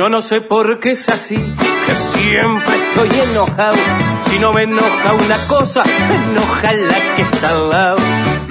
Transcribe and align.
Yo 0.00 0.08
no 0.08 0.22
sé 0.22 0.40
por 0.40 0.80
qué 0.80 0.92
es 0.92 1.10
así, 1.10 1.36
que 1.36 1.94
siempre 1.94 2.74
estoy 2.88 3.10
enojado. 3.20 3.76
Si 4.30 4.38
no 4.38 4.50
me 4.54 4.62
enoja 4.62 5.12
una 5.12 5.36
cosa, 5.46 5.84
me 5.84 6.14
enoja 6.14 6.72
la 6.72 7.16
que 7.16 7.20
está 7.20 7.50
al 7.50 7.68
lado. 7.68 7.98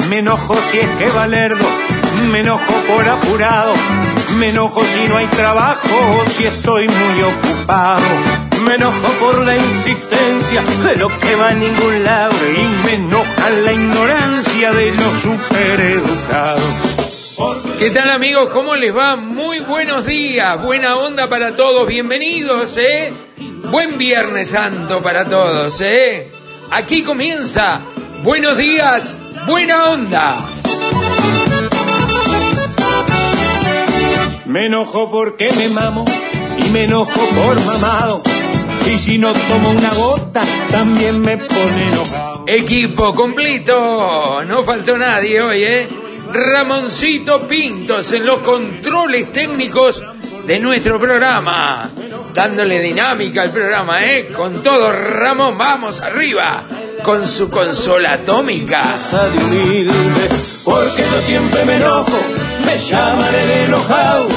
Me 0.09 0.19
enojo 0.19 0.55
si 0.69 0.77
es 0.77 0.87
que 0.99 1.09
Valerdo, 1.09 1.65
me 2.31 2.41
enojo 2.41 2.71
por 2.87 3.09
apurado. 3.09 3.73
Me 4.37 4.49
enojo 4.49 4.83
si 4.85 5.07
no 5.07 5.17
hay 5.17 5.25
trabajo, 5.25 6.23
si 6.37 6.45
estoy 6.45 6.87
muy 6.87 7.23
ocupado. 7.23 8.05
Me 8.63 8.75
enojo 8.75 9.07
por 9.19 9.43
la 9.43 9.57
insistencia 9.57 10.61
de 10.85 10.97
lo 10.97 11.07
que 11.17 11.35
va 11.35 11.47
a 11.47 11.53
ningún 11.53 12.03
lado. 12.03 12.35
Y 12.55 12.85
me 12.85 12.93
enoja 12.93 13.49
la 13.49 13.73
ignorancia 13.73 14.71
de 14.71 14.91
los 14.91 15.13
supereducados. 15.19 16.88
¿Qué 17.77 17.89
tal 17.91 18.09
amigos? 18.09 18.49
¿Cómo 18.51 18.75
les 18.75 18.93
va? 18.93 19.15
Muy 19.15 19.61
buenos 19.61 20.05
días, 20.05 20.61
buena 20.61 20.97
onda 20.97 21.29
para 21.29 21.55
todos, 21.55 21.87
bienvenidos, 21.87 22.75
¿eh? 22.75 23.13
Buen 23.71 23.97
Viernes 23.97 24.49
Santo 24.49 25.01
para 25.01 25.23
todos, 25.23 25.79
¿eh? 25.79 26.29
Aquí 26.69 27.01
comienza, 27.01 27.79
buenos 28.23 28.57
días, 28.57 29.17
buena 29.47 29.85
onda. 29.85 30.49
Me 34.45 34.65
enojo 34.65 35.09
porque 35.09 35.53
me 35.53 35.69
mamo 35.69 36.03
y 36.57 36.69
me 36.71 36.83
enojo 36.83 37.21
por 37.29 37.57
mamado. 37.63 38.21
Y 38.85 38.97
si 38.97 39.17
no 39.17 39.31
tomo 39.31 39.69
una 39.69 39.93
gota, 39.93 40.41
también 40.71 41.21
me 41.21 41.37
pone 41.37 41.87
enojado. 41.87 42.43
Equipo 42.47 43.15
completo, 43.15 44.43
no 44.45 44.63
faltó 44.65 44.97
nadie 44.97 45.41
hoy, 45.41 45.63
¿eh? 45.63 46.08
Ramoncito 46.31 47.47
Pintos 47.47 48.13
en 48.13 48.25
los 48.25 48.39
controles 48.39 49.31
técnicos 49.31 50.03
de 50.45 50.59
nuestro 50.59 50.99
programa, 50.99 51.89
dándole 52.33 52.79
dinámica 52.79 53.43
al 53.43 53.51
programa, 53.51 54.05
¿eh? 54.05 54.27
Con 54.27 54.61
todo, 54.61 54.91
Ramón, 54.91 55.57
vamos 55.57 56.01
arriba, 56.01 56.63
con 57.03 57.27
su 57.27 57.49
consola 57.49 58.13
atómica. 58.13 58.95
Porque 60.65 61.01
yo 61.11 61.21
siempre 61.21 61.65
me 61.65 61.75
enojo, 61.77 62.19
me 62.65 62.77
llaman 62.77 63.35
el 63.35 63.51
enojado. 63.65 64.27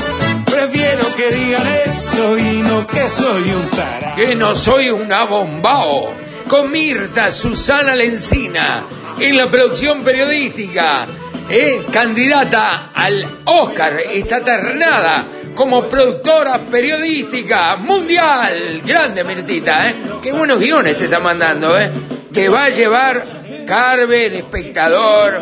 Prefiero 0.46 1.04
que 1.16 1.30
digan 1.30 1.66
eso 1.86 2.38
y 2.38 2.62
no 2.62 2.86
que 2.86 3.08
soy 3.08 3.50
un 3.50 3.66
tarado. 3.70 4.16
Que 4.16 4.34
no 4.34 4.54
soy 4.54 4.90
un 4.90 5.12
abombao. 5.12 6.12
Con 6.48 6.70
Mirta 6.70 7.30
Susana 7.30 7.94
Lencina, 7.94 8.84
en 9.18 9.36
la 9.36 9.46
producción 9.50 10.02
periodística, 10.02 11.06
¿eh? 11.50 11.82
candidata 11.92 12.90
al 12.94 13.26
Oscar, 13.44 13.96
está 14.12 14.42
ternada 14.42 15.24
como 15.54 15.84
productora 15.86 16.66
periodística 16.66 17.76
mundial. 17.76 18.82
Grande, 18.84 19.24
Mirtita, 19.24 19.88
¿eh? 19.88 19.94
Qué 20.22 20.32
buenos 20.32 20.58
guiones 20.60 20.96
te 20.96 21.04
está 21.04 21.20
mandando, 21.20 21.78
¿eh? 21.78 21.90
Te 22.32 22.48
va 22.48 22.64
a 22.64 22.68
llevar 22.70 23.24
Carver, 23.66 24.34
Espectador, 24.34 25.40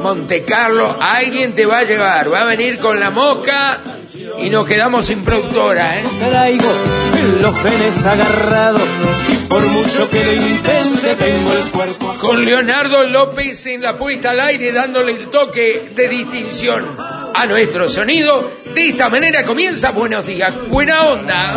Monte 0.00 0.44
Carlo, 0.44 0.96
alguien 1.00 1.52
te 1.52 1.64
va 1.64 1.78
a 1.78 1.84
llevar, 1.84 2.32
va 2.32 2.42
a 2.42 2.44
venir 2.44 2.78
con 2.78 2.98
la 2.98 3.10
mosca 3.10 3.80
y 4.38 4.50
nos 4.50 4.66
quedamos 4.66 5.06
sin 5.06 5.24
productora, 5.24 6.00
¿eh? 6.00 6.04
Los 7.40 7.58
genes 7.58 8.04
agarrados 8.04 8.82
y 9.28 9.36
por 9.46 9.62
mucho 9.66 10.10
que 10.10 10.24
lo 10.24 10.32
intente 10.32 11.14
tengo 11.16 11.52
el 11.52 11.70
cuerpo. 11.70 12.01
Con 12.22 12.44
Leonardo 12.44 13.04
López 13.04 13.66
en 13.66 13.82
la 13.82 13.98
puesta 13.98 14.30
al 14.30 14.38
aire 14.38 14.70
dándole 14.70 15.10
el 15.10 15.28
toque 15.28 15.90
de 15.92 16.06
distinción 16.06 16.86
a 17.34 17.46
nuestro 17.46 17.88
sonido. 17.88 18.58
De 18.72 18.90
esta 18.90 19.08
manera 19.08 19.42
comienza 19.44 19.90
Buenos 19.90 20.24
Días, 20.24 20.54
buena 20.68 21.02
onda. 21.02 21.52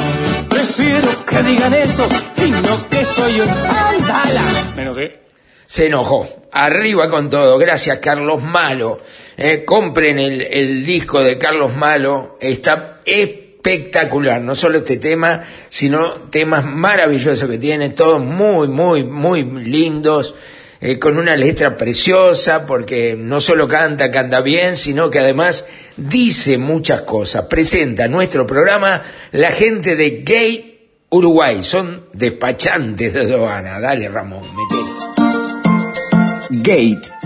Prefiero 0.50 1.08
que 1.24 1.44
digan 1.44 1.72
eso 1.72 2.09
y 2.38 2.50
no 2.50 2.90
que 2.90 3.06
soy 3.06 3.42
un 3.42 3.48
andala. 3.48 4.74
Menos 4.76 4.98
que 4.98 5.20
Se 5.68 5.86
enojó. 5.86 6.48
Arriba 6.52 7.12
con 7.12 7.30
todo. 7.30 7.59
Gracias, 7.59 8.00
Carlos 8.00 8.42
Malo. 8.42 9.02
Eh, 9.38 9.64
compren 9.64 10.18
el, 10.18 10.42
el 10.42 10.84
disco 10.84 11.22
de 11.22 11.38
Carlos 11.38 11.76
Malo. 11.76 12.40
Está 12.42 13.02
espectacular. 13.06 14.42
No 14.42 14.56
solo 14.56 14.80
este 14.80 14.97
tema, 14.97 15.44
sino 15.70 16.09
temas 16.32 16.66
maravillosos 16.66 17.47
que 17.47 17.59
tiene. 17.59 17.90
Todos 17.92 18.20
muy, 18.20 18.68
muy, 18.68 19.03
muy 19.03 19.44
lindos. 19.44 20.34
Eh, 20.81 21.00
con 21.00 21.18
una 21.18 21.36
letra 21.36 21.78
preciosa, 21.78 22.66
porque 22.66 23.16
no 23.18 23.41
solo 23.41 23.68
canta, 23.68 24.12
canta 24.12 24.41
bien, 24.41 24.78
sino 24.78 25.09
que 25.09 25.19
además 25.19 25.66
dice 25.97 26.58
muchas 26.58 27.02
cosas. 27.02 27.46
Presenta 27.46 28.08
nuestro 28.08 28.46
programa 28.46 29.02
la 29.31 29.52
gente 29.52 29.96
de 29.96 30.22
Gay 30.24 30.90
Uruguay. 31.09 31.64
Son 31.64 32.06
despachantes 32.14 33.14
de 33.14 33.22
aduana. 33.22 33.80
Dale, 33.80 34.09
Ramón, 34.09 34.44
metele. 34.56 35.16
Gate, 36.50 37.08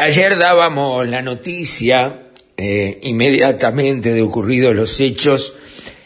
Ayer 0.00 0.38
dábamos 0.38 1.08
la 1.08 1.22
noticia, 1.22 2.28
eh, 2.56 3.00
inmediatamente 3.02 4.12
de 4.12 4.22
ocurridos 4.22 4.72
los 4.72 5.00
hechos, 5.00 5.54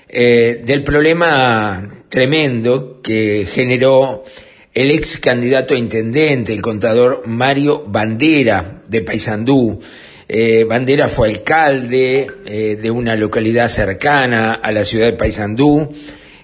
eh, 0.08 0.62
del 0.64 0.82
problema 0.82 2.02
tremendo 2.08 3.02
que 3.02 3.46
generó 3.46 4.24
el 4.72 4.92
ex 4.92 5.18
candidato 5.18 5.74
a 5.74 5.76
intendente, 5.76 6.54
el 6.54 6.62
contador 6.62 7.24
Mario 7.26 7.84
Bandera 7.86 8.82
de 8.88 9.02
Paysandú. 9.02 9.78
Eh, 10.26 10.64
Bandera 10.64 11.06
fue 11.06 11.28
alcalde 11.28 12.28
de 12.46 12.90
una 12.90 13.14
localidad 13.14 13.68
cercana 13.68 14.54
a 14.54 14.72
la 14.72 14.86
ciudad 14.86 15.04
de 15.04 15.18
Paysandú. 15.18 15.90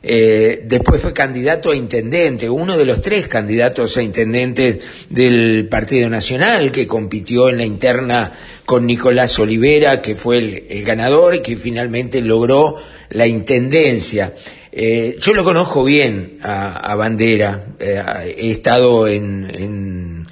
Eh, 0.03 0.63
después 0.65 1.01
fue 1.01 1.13
candidato 1.13 1.71
a 1.71 1.77
intendente, 1.77 2.49
uno 2.49 2.77
de 2.77 2.85
los 2.85 3.03
tres 3.03 3.27
candidatos 3.27 3.97
a 3.97 4.03
intendente 4.03 4.79
del 5.11 5.67
Partido 5.69 6.09
Nacional 6.09 6.71
que 6.71 6.87
compitió 6.87 7.49
en 7.49 7.59
la 7.59 7.65
interna 7.65 8.33
con 8.65 8.87
Nicolás 8.87 9.39
Olivera, 9.39 10.01
que 10.01 10.15
fue 10.15 10.39
el, 10.69 10.85
ganador 10.85 11.35
y 11.35 11.41
que 11.41 11.57
finalmente 11.57 12.21
logró 12.21 12.77
la 13.11 13.27
intendencia. 13.27 14.35
Eh, 14.71 15.17
yo 15.19 15.33
lo 15.33 15.43
conozco 15.43 15.83
bien 15.83 16.39
a, 16.43 16.95
Bandera, 16.95 17.65
eh, 17.81 18.37
he 18.39 18.51
estado 18.51 19.09
en, 19.09 19.51
en, 19.53 20.27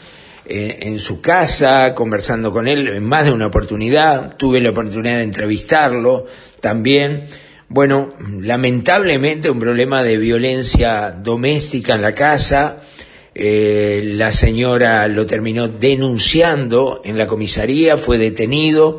en 0.44 1.00
su 1.00 1.20
casa 1.20 1.92
conversando 1.94 2.52
con 2.52 2.68
él 2.68 2.86
en 2.86 3.02
más 3.02 3.24
de 3.24 3.32
una 3.32 3.46
oportunidad, 3.46 4.36
tuve 4.36 4.60
la 4.60 4.70
oportunidad 4.70 5.16
de 5.16 5.24
entrevistarlo 5.24 6.26
también. 6.60 7.26
Bueno, 7.68 8.14
lamentablemente 8.40 9.50
un 9.50 9.58
problema 9.58 10.02
de 10.02 10.18
violencia 10.18 11.10
doméstica 11.10 11.94
en 11.94 12.02
la 12.02 12.14
casa. 12.14 12.82
Eh, 13.34 14.02
la 14.14 14.32
señora 14.32 15.06
lo 15.08 15.26
terminó 15.26 15.68
denunciando 15.68 17.02
en 17.04 17.18
la 17.18 17.26
comisaría, 17.26 17.98
fue 17.98 18.18
detenido 18.18 18.98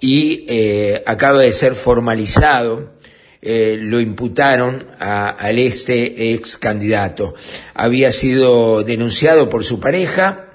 y 0.00 0.46
eh, 0.48 1.02
acaba 1.06 1.40
de 1.40 1.52
ser 1.52 1.74
formalizado. 1.74 2.94
Eh, 3.42 3.76
lo 3.78 4.00
imputaron 4.00 4.86
a- 4.98 5.28
al 5.28 5.58
este 5.58 6.32
ex 6.32 6.56
candidato. 6.56 7.34
Había 7.74 8.10
sido 8.10 8.84
denunciado 8.84 9.50
por 9.50 9.64
su 9.64 9.80
pareja, 9.80 10.46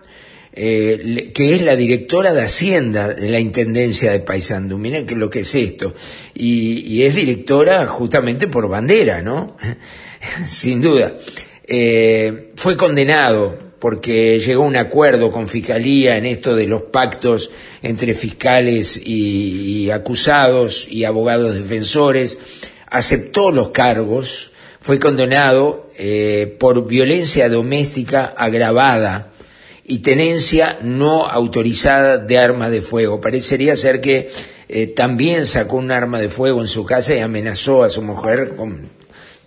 eh, 0.51 1.31
que 1.33 1.55
es 1.55 1.61
la 1.61 1.75
directora 1.75 2.33
de 2.33 2.41
Hacienda 2.41 3.09
de 3.09 3.29
la 3.29 3.39
Intendencia 3.39 4.11
de 4.11 4.19
Paysandú. 4.19 4.77
Miren 4.77 5.07
lo 5.19 5.29
que 5.29 5.41
es 5.41 5.55
esto. 5.55 5.93
Y, 6.33 7.03
es 7.03 7.15
directora 7.15 7.85
justamente 7.85 8.47
por 8.47 8.67
bandera, 8.67 9.21
¿no? 9.21 9.55
Sin 10.47 10.81
duda. 10.81 11.17
Eh, 11.65 12.51
fue 12.55 12.75
condenado 12.75 13.69
porque 13.79 14.39
llegó 14.39 14.63
a 14.63 14.67
un 14.67 14.75
acuerdo 14.75 15.31
con 15.31 15.47
Fiscalía 15.47 16.17
en 16.17 16.25
esto 16.25 16.55
de 16.55 16.67
los 16.67 16.83
pactos 16.83 17.51
entre 17.81 18.13
fiscales 18.13 19.01
y, 19.05 19.89
acusados 19.91 20.87
y 20.89 21.05
abogados 21.05 21.53
defensores, 21.53 22.37
aceptó 22.87 23.51
los 23.51 23.69
cargos, 23.69 24.51
fue 24.81 24.99
condenado 24.99 25.89
eh, 25.97 26.55
por 26.59 26.85
violencia 26.87 27.49
doméstica 27.49 28.25
agravada 28.25 29.28
y 29.89 29.99
tenencia 29.99 30.77
no 30.83 31.25
autorizada 31.25 32.19
de 32.19 32.37
armas 32.37 32.69
de 32.69 32.83
fuego. 32.83 33.19
Parecería 33.19 33.75
ser 33.75 34.01
que 34.01 34.29
eh, 34.69 34.85
también 34.85 35.47
sacó 35.47 35.77
un 35.77 35.89
arma 35.89 36.19
de 36.19 36.29
fuego 36.29 36.61
en 36.61 36.67
su 36.67 36.85
casa 36.85 37.15
y 37.15 37.19
amenazó 37.19 37.83
a 37.83 37.89
su 37.89 38.03
mujer 38.03 38.55
con 38.55 38.91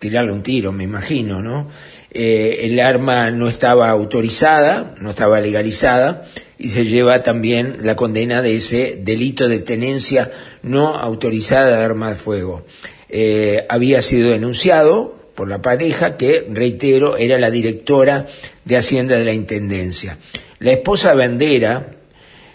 tirarle 0.00 0.32
un 0.32 0.42
tiro, 0.42 0.72
me 0.72 0.82
imagino, 0.82 1.40
¿no? 1.42 1.68
Eh, 2.10 2.62
el 2.62 2.80
arma 2.80 3.30
no 3.30 3.48
estaba 3.48 3.88
autorizada, 3.88 4.96
no 5.00 5.10
estaba 5.10 5.40
legalizada 5.40 6.24
y 6.58 6.70
se 6.70 6.86
lleva 6.86 7.22
también 7.22 7.78
la 7.82 7.94
condena 7.94 8.42
de 8.42 8.56
ese 8.56 8.98
delito 9.00 9.46
de 9.46 9.60
tenencia 9.60 10.32
no 10.64 10.96
autorizada 10.96 11.76
de 11.76 11.84
arma 11.84 12.10
de 12.10 12.16
fuego. 12.16 12.66
Eh, 13.08 13.64
había 13.68 14.02
sido 14.02 14.30
denunciado 14.30 15.21
por 15.34 15.48
la 15.48 15.62
pareja 15.62 16.16
que, 16.16 16.46
reitero, 16.50 17.16
era 17.16 17.38
la 17.38 17.50
directora 17.50 18.26
de 18.64 18.76
Hacienda 18.76 19.16
de 19.16 19.24
la 19.24 19.32
Intendencia. 19.32 20.18
La 20.58 20.72
esposa 20.72 21.14
Bandera 21.14 21.96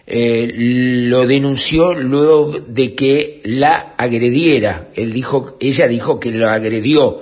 eh, 0.06 0.52
lo 0.56 1.28
denunció 1.28 1.94
luego 1.94 2.52
de 2.68 2.96
que 2.96 3.42
la 3.44 3.94
agrediera. 3.98 4.90
Dijo, 4.96 5.58
ella 5.60 5.88
dijo 5.88 6.20
que 6.20 6.32
lo 6.32 6.50
agredió 6.50 7.22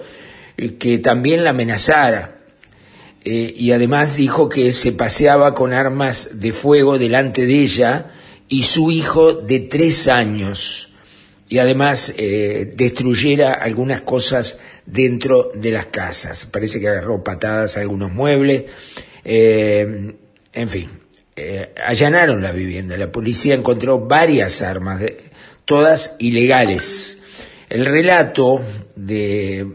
que 0.80 1.00
también 1.00 1.44
la 1.44 1.52
amenazara. 1.52 2.40
Eh, 3.24 3.54
y 3.58 3.72
además 3.72 4.16
dijo 4.16 4.50
que 4.50 4.72
se 4.72 4.92
paseaba 4.92 5.56
con 5.56 5.74
armas 5.74 6.40
de 6.40 6.52
fuego 6.52 7.00
delante 7.00 7.46
de 7.46 7.62
ella 7.62 8.12
y 8.48 8.64
su 8.64 8.92
hijo 8.92 9.34
de 9.34 9.62
tres 9.62 10.08
años. 10.08 10.90
Y 11.48 11.60
además 11.60 12.14
eh, 12.18 12.72
destruyera 12.76 13.54
algunas 13.54 14.02
cosas 14.02 14.60
dentro 14.86 15.52
de 15.54 15.72
las 15.72 15.88
casas. 15.88 16.48
Parece 16.48 16.80
que 16.80 16.88
agarró 16.88 17.24
patadas 17.24 17.78
a 17.78 17.82
algunos 17.82 18.12
muebles. 18.12 18.66
Eh, 19.24 20.16
en 20.54 20.70
fin, 20.70 20.90
allanaron 21.86 22.42
la 22.42 22.52
vivienda. 22.52 22.98
La 22.98 23.12
policía 23.12 23.54
encontró 23.54 24.00
varias 24.00 24.62
armas, 24.62 25.04
todas 25.66 26.16
ilegales. 26.20 27.20
El 27.70 27.86
relato 27.86 28.62
de, 28.96 29.66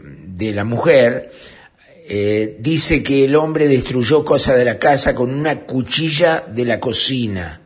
la 0.53 0.63
mujer, 0.63 1.31
eh, 2.07 2.57
dice 2.59 3.03
que 3.03 3.25
el 3.25 3.35
hombre 3.35 3.67
destruyó 3.67 4.23
cosas 4.23 4.57
de 4.57 4.65
la 4.65 4.79
casa 4.79 5.13
con 5.13 5.33
una 5.33 5.61
cuchilla 5.61 6.45
de 6.47 6.65
la 6.65 6.79
cocina, 6.79 7.61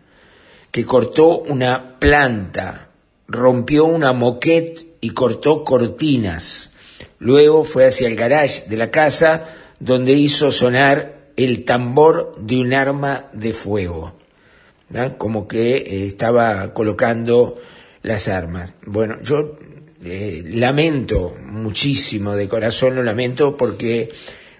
que 0.71 0.83
cortó 0.83 1.39
una 1.39 1.97
planta, 1.99 2.84
rompió 3.27 3.85
una 3.85 4.13
moquette 4.13 4.97
y 5.01 5.11
cortó 5.11 5.63
cortinas. 5.63 6.71
Luego 7.19 7.63
fue 7.63 7.85
hacia 7.85 8.07
el 8.07 8.15
garage 8.15 8.65
de 8.67 8.77
la 8.77 8.91
casa 8.91 9.45
donde 9.79 10.13
hizo 10.13 10.51
sonar 10.51 11.29
el 11.35 11.65
tambor 11.65 12.35
de 12.39 12.59
un 12.59 12.73
arma 12.73 13.25
de 13.33 13.51
fuego, 13.51 14.13
como 15.17 15.47
que 15.47 15.77
eh, 15.77 16.05
estaba 16.05 16.73
colocando 16.73 17.57
las 18.03 18.27
armas. 18.27 18.73
Bueno, 18.85 19.17
yo 19.21 19.57
eh, 20.03 20.43
lamento 20.45 21.35
muchísimo, 21.45 22.35
de 22.35 22.47
corazón 22.47 22.95
lo 22.95 23.03
lamento 23.03 23.57
porque 23.57 24.09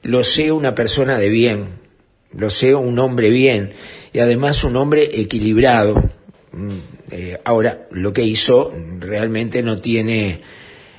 lo 0.02 0.24
sé 0.24 0.52
una 0.52 0.76
persona 0.76 1.18
de 1.18 1.30
bien, 1.30 1.70
lo 2.34 2.50
sé 2.50 2.76
un 2.76 3.00
hombre 3.00 3.30
bien 3.30 3.74
y 4.12 4.20
además 4.20 4.64
un 4.64 4.76
hombre 4.76 5.10
equilibrado. 5.22 6.10
Eh, 7.12 7.40
ahora, 7.44 7.88
lo 7.92 8.12
que 8.13 8.24
hizo 8.24 8.74
realmente 9.00 9.62
no 9.62 9.78
tiene, 9.78 10.42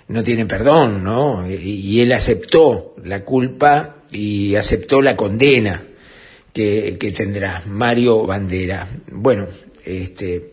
no 0.08 0.22
tiene 0.22 0.46
perdón, 0.46 1.02
¿no? 1.02 1.48
Y, 1.48 2.00
él 2.00 2.12
aceptó 2.12 2.94
la 3.04 3.24
culpa 3.24 3.96
y 4.10 4.54
aceptó 4.54 5.02
la 5.02 5.16
condena 5.16 5.82
que, 6.52 6.96
que 6.98 7.12
tendrá 7.12 7.62
Mario 7.66 8.24
Bandera. 8.24 8.86
Bueno, 9.10 9.46
este, 9.84 10.52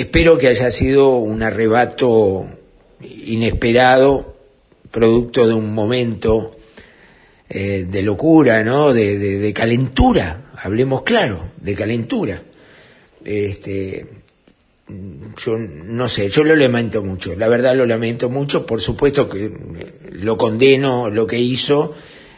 Espero 0.00 0.38
que 0.38 0.48
haya 0.48 0.70
sido 0.70 1.16
un 1.16 1.42
arrebato 1.42 2.46
inesperado, 3.02 4.34
producto 4.90 5.46
de 5.46 5.52
un 5.52 5.74
momento 5.74 6.56
eh, 7.50 7.86
de 7.86 8.02
locura, 8.02 8.64
¿no? 8.64 8.94
De, 8.94 9.52
calentura, 9.54 10.52
hablemos 10.56 11.02
claro, 11.02 11.50
de 11.60 11.74
calentura. 11.74 12.42
Este, 13.24 14.06
yo 15.36 15.58
no 15.58 16.08
sé, 16.08 16.28
yo 16.30 16.44
lo 16.44 16.56
lamento 16.56 17.02
mucho, 17.02 17.34
la 17.34 17.48
verdad 17.48 17.76
lo 17.76 17.86
lamento 17.86 18.28
mucho, 18.28 18.66
por 18.66 18.80
supuesto 18.80 19.28
que 19.28 19.52
lo 20.12 20.36
condeno 20.36 21.10
lo 21.10 21.26
que 21.26 21.38
hizo, 21.38 21.94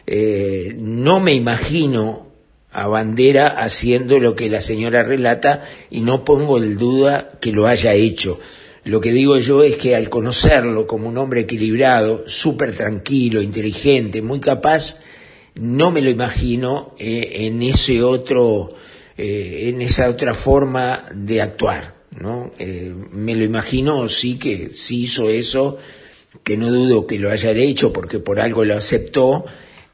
eh, 0.07 0.75
no 0.77 1.21
me 1.21 1.35
imagino 1.35 2.27
a 2.73 2.89
Bandera 2.89 3.49
haciendo 3.49 4.19
lo 4.19 4.35
que 4.35 4.49
la 4.49 4.61
señora 4.61 5.03
relata 5.03 5.65
y 5.91 6.01
no 6.01 6.25
pongo 6.25 6.59
en 6.59 6.79
duda 6.79 7.33
que 7.41 7.53
lo 7.53 7.67
haya 7.67 7.95
hecho. 7.95 8.41
Lo 8.85 9.01
que 9.01 9.13
digo 9.13 9.39
yo 9.39 9.63
es 9.63 9.77
que 9.77 9.95
al 9.95 10.09
conocerlo 10.09 10.87
como 10.87 11.09
un 11.09 11.19
hombre 11.19 11.43
equilibrado, 11.43 12.25
súper 12.27 12.75
tranquilo, 12.75 13.41
inteligente, 13.41 14.23
muy 14.23 14.41
capaz, 14.41 15.01
no 15.55 15.93
me 15.93 16.01
lo 16.01 16.11
imagino 16.11 16.95
eh, 16.99 17.47
en 17.47 17.63
ese 17.63 18.03
otro, 18.03 18.71
eh, 19.17 19.69
en 19.69 19.83
esa 19.83 20.09
otra 20.09 20.35
forma 20.35 21.05
de 21.15 21.43
actuar, 21.43 21.95
¿no? 22.19 22.53
Eh, 22.59 22.93
me 23.13 23.35
lo 23.35 23.45
imagino 23.45 24.09
sí 24.09 24.39
que 24.39 24.71
sí 24.75 25.05
hizo 25.05 25.29
eso, 25.29 25.79
que 26.43 26.57
no 26.57 26.71
dudo 26.71 27.07
que 27.07 27.19
lo 27.19 27.31
haya 27.31 27.51
hecho 27.53 27.93
porque 27.93 28.19
por 28.19 28.41
algo 28.41 28.65
lo 28.65 28.77
aceptó, 28.77 29.45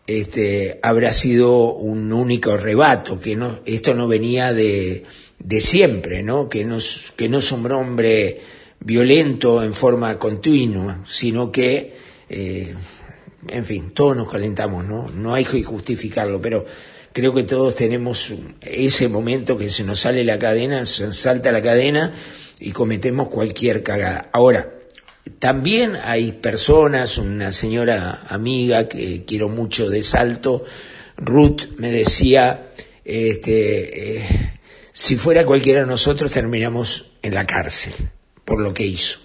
este, 0.07 0.79
habrá 0.83 1.13
sido 1.13 1.75
un 1.75 2.13
único 2.13 2.57
rebato, 2.57 3.21
que 3.21 3.37
no, 3.37 3.61
esto 3.67 3.95
no 3.95 4.09
venía 4.09 4.53
de, 4.53 5.05
de 5.39 5.61
siempre, 5.61 6.23
¿no? 6.23 6.49
Que 6.49 6.65
no, 6.65 6.79
que 7.17 7.29
no 7.29 7.39
es 7.39 7.53
un 7.53 7.71
hombre 7.73 8.41
violento 8.81 9.63
en 9.63 9.75
forma 9.75 10.19
continua, 10.19 11.03
sino 11.07 11.51
que, 11.53 11.95
eh, 12.29 12.75
en 13.49 13.65
fin, 13.65 13.91
todos 13.91 14.17
nos 14.17 14.31
calentamos, 14.31 14.85
¿no? 14.85 15.11
No 15.11 15.35
hay 15.35 15.45
que 15.45 15.63
justificarlo, 15.63 16.41
pero 16.41 16.65
creo 17.13 17.35
que 17.35 17.43
todos 17.43 17.75
tenemos 17.75 18.33
ese 18.61 19.09
momento 19.09 19.57
que 19.57 19.71
se 19.71 19.85
nos 19.85 20.01
sale 20.01 20.25
la 20.25 20.39
cadena, 20.39 20.85
se 20.87 21.13
salta 21.13 21.53
la 21.53 21.63
cadena 21.63 22.13
y 22.61 22.73
cometemos 22.73 23.29
cualquier 23.29 23.83
cagada. 23.83 24.31
Ahora, 24.33 24.75
también 25.39 25.97
hay 26.03 26.33
personas, 26.33 27.19
una 27.19 27.53
señora 27.53 28.25
amiga 28.29 28.89
que 28.89 29.25
quiero 29.25 29.49
mucho 29.49 29.89
de 29.89 30.03
Salto, 30.03 30.65
Ruth, 31.17 31.63
me 31.77 31.91
decía, 31.91 32.71
este, 33.05 34.19
eh, 34.19 34.59
si 34.93 35.17
fuera 35.17 35.45
cualquiera 35.45 35.81
de 35.81 35.87
nosotros 35.87 36.33
terminamos 36.33 37.11
en 37.23 37.35
la 37.35 37.47
cárcel 37.47 37.95
por 38.45 38.61
lo 38.61 38.73
que 38.73 38.87
hizo. 38.87 39.21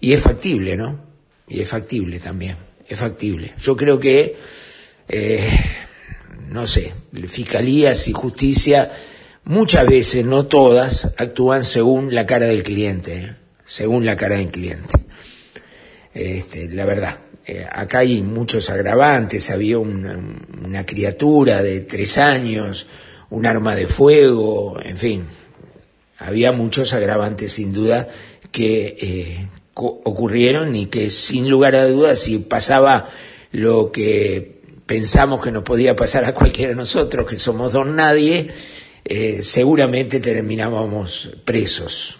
Y 0.00 0.12
es 0.12 0.20
factible, 0.20 0.76
¿no? 0.76 1.00
Y 1.46 1.60
es 1.60 1.68
factible 1.68 2.18
también, 2.18 2.56
es 2.86 2.98
factible. 2.98 3.54
Yo 3.60 3.76
creo 3.76 3.98
que, 3.98 4.36
eh, 5.08 5.48
no 6.48 6.66
sé, 6.66 6.94
fiscalías 7.26 8.08
y 8.08 8.12
justicia 8.12 8.92
muchas 9.44 9.86
veces, 9.86 10.24
no 10.24 10.46
todas, 10.46 11.12
actúan 11.16 11.64
según 11.64 12.14
la 12.14 12.26
cara 12.26 12.46
del 12.46 12.62
cliente, 12.62 13.14
¿eh? 13.16 13.34
según 13.64 14.04
la 14.04 14.16
cara 14.16 14.36
del 14.36 14.48
cliente. 14.48 14.94
Este, 16.14 16.68
la 16.68 16.84
verdad. 16.84 17.18
Eh, 17.46 17.66
acá 17.70 18.00
hay 18.00 18.22
muchos 18.22 18.68
agravantes, 18.68 19.50
había 19.50 19.78
una, 19.78 20.84
criatura 20.84 21.62
de 21.62 21.80
tres 21.80 22.18
años, 22.18 22.86
un 23.30 23.46
arma 23.46 23.74
de 23.74 23.86
fuego, 23.86 24.78
en 24.82 24.96
fin, 24.98 25.24
había 26.18 26.52
muchos 26.52 26.92
agravantes 26.92 27.52
sin 27.52 27.72
duda 27.72 28.06
que 28.52 28.98
eh, 29.00 29.48
ocurrieron 29.74 30.76
y 30.76 30.86
que 30.86 31.08
sin 31.08 31.48
lugar 31.48 31.74
a 31.74 31.86
dudas 31.86 32.18
si 32.18 32.36
pasaba 32.38 33.08
lo 33.50 33.92
que 33.92 34.57
pensamos 34.88 35.44
que 35.44 35.52
nos 35.52 35.62
podía 35.62 35.94
pasar 35.94 36.24
a 36.24 36.34
cualquiera 36.34 36.70
de 36.70 36.76
nosotros, 36.76 37.28
que 37.28 37.38
somos 37.38 37.74
don 37.74 37.94
nadie, 37.94 38.48
eh, 39.04 39.40
seguramente 39.42 40.18
terminábamos 40.18 41.30
presos, 41.44 42.16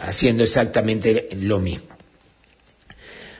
haciendo 0.00 0.42
exactamente 0.42 1.28
lo 1.32 1.60
mismo. 1.60 1.94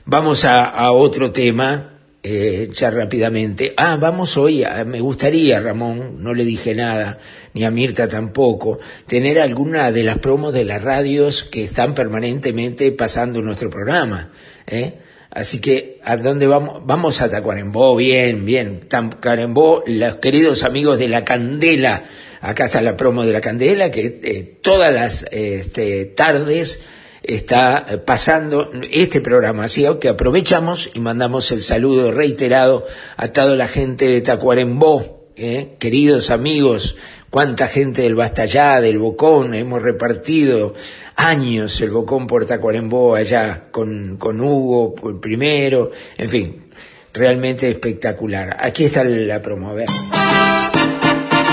Vamos 0.04 0.44
a, 0.44 0.92
otro 0.92 1.32
tema 1.32 2.00
eh, 2.22 2.68
ya 2.70 2.90
rápidamente. 2.90 3.72
Ah, 3.78 3.96
vamos 3.96 4.36
hoy, 4.36 4.62
me 4.84 5.00
gustaría, 5.00 5.58
Ramón, 5.60 6.22
no 6.22 6.34
le 6.34 6.44
dije 6.44 6.74
nada, 6.74 7.18
ni 7.54 7.64
a 7.64 7.70
Mirta 7.70 8.10
tampoco, 8.10 8.78
tener 9.06 9.40
alguna 9.40 9.90
de 9.90 10.04
las 10.04 10.18
promos 10.18 10.52
de 10.52 10.66
las 10.66 10.82
radios 10.82 11.44
que 11.44 11.64
están 11.64 11.94
permanentemente 11.94 12.92
pasando 12.92 13.40
nuestro 13.40 13.70
programa. 13.70 14.32
¿eh? 14.66 14.98
Así 15.34 15.60
que, 15.60 15.98
¿a 16.04 16.16
dónde 16.16 16.46
vamos? 16.46 16.82
Vamos 16.86 17.20
a 17.20 17.28
Tacuarembó, 17.28 17.96
bien, 17.96 18.44
bien. 18.44 18.80
Tacuarembó, 18.88 19.82
los 19.84 20.16
queridos 20.16 20.62
amigos 20.62 21.00
de 21.00 21.08
La 21.08 21.24
Candela. 21.24 22.04
Acá 22.40 22.66
está 22.66 22.80
la 22.80 22.96
promo 22.96 23.24
de 23.24 23.32
La 23.32 23.40
Candela, 23.40 23.90
que 23.90 24.20
eh, 24.22 24.58
todas 24.62 24.94
las 24.94 25.26
este, 25.32 26.04
tardes 26.04 26.80
está 27.24 28.04
pasando 28.04 28.70
este 28.92 29.20
programa. 29.20 29.64
Así 29.64 29.84
que 30.00 30.10
aprovechamos 30.10 30.90
y 30.94 31.00
mandamos 31.00 31.50
el 31.50 31.64
saludo 31.64 32.12
reiterado 32.12 32.86
a 33.16 33.28
toda 33.28 33.56
la 33.56 33.66
gente 33.66 34.06
de 34.06 34.20
Tacuarembó, 34.20 35.30
¿eh? 35.34 35.74
queridos 35.80 36.30
amigos, 36.30 36.96
cuánta 37.34 37.66
gente 37.66 38.02
del 38.02 38.14
Bastallá, 38.14 38.80
del 38.80 39.00
Bocón, 39.00 39.54
hemos 39.54 39.82
repartido 39.82 40.72
años 41.16 41.80
el 41.80 41.90
Bocón 41.90 42.28
por 42.28 42.46
Tacuarembó 42.46 43.16
allá 43.16 43.64
con, 43.72 44.18
con 44.20 44.40
Hugo 44.40 44.94
primero, 45.20 45.90
en 46.16 46.28
fin, 46.28 46.66
realmente 47.12 47.68
espectacular. 47.68 48.56
Aquí 48.60 48.84
está 48.84 49.02
la 49.02 49.42
promo, 49.42 49.70
a 49.70 49.72
ver. 49.72 49.88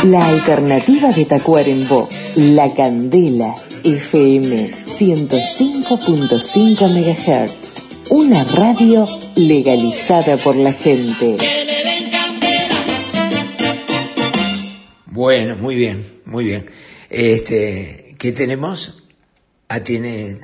La 0.03 0.27
alternativa 0.27 1.11
de 1.13 1.25
Tacuarembó, 1.25 2.07
La 2.35 2.71
Candela, 2.75 3.55
FM 3.83 4.69
105.5 4.85 6.91
MHz. 6.91 7.83
Una 8.11 8.43
radio 8.43 9.07
legalizada 9.35 10.37
por 10.37 10.57
la 10.57 10.73
gente. 10.73 11.37
Bueno, 15.21 15.55
muy 15.55 15.75
bien, 15.75 16.03
muy 16.25 16.45
bien. 16.45 16.65
Este, 17.07 18.15
¿qué 18.17 18.31
tenemos? 18.31 19.03
Ah, 19.67 19.83
tiene. 19.83 20.39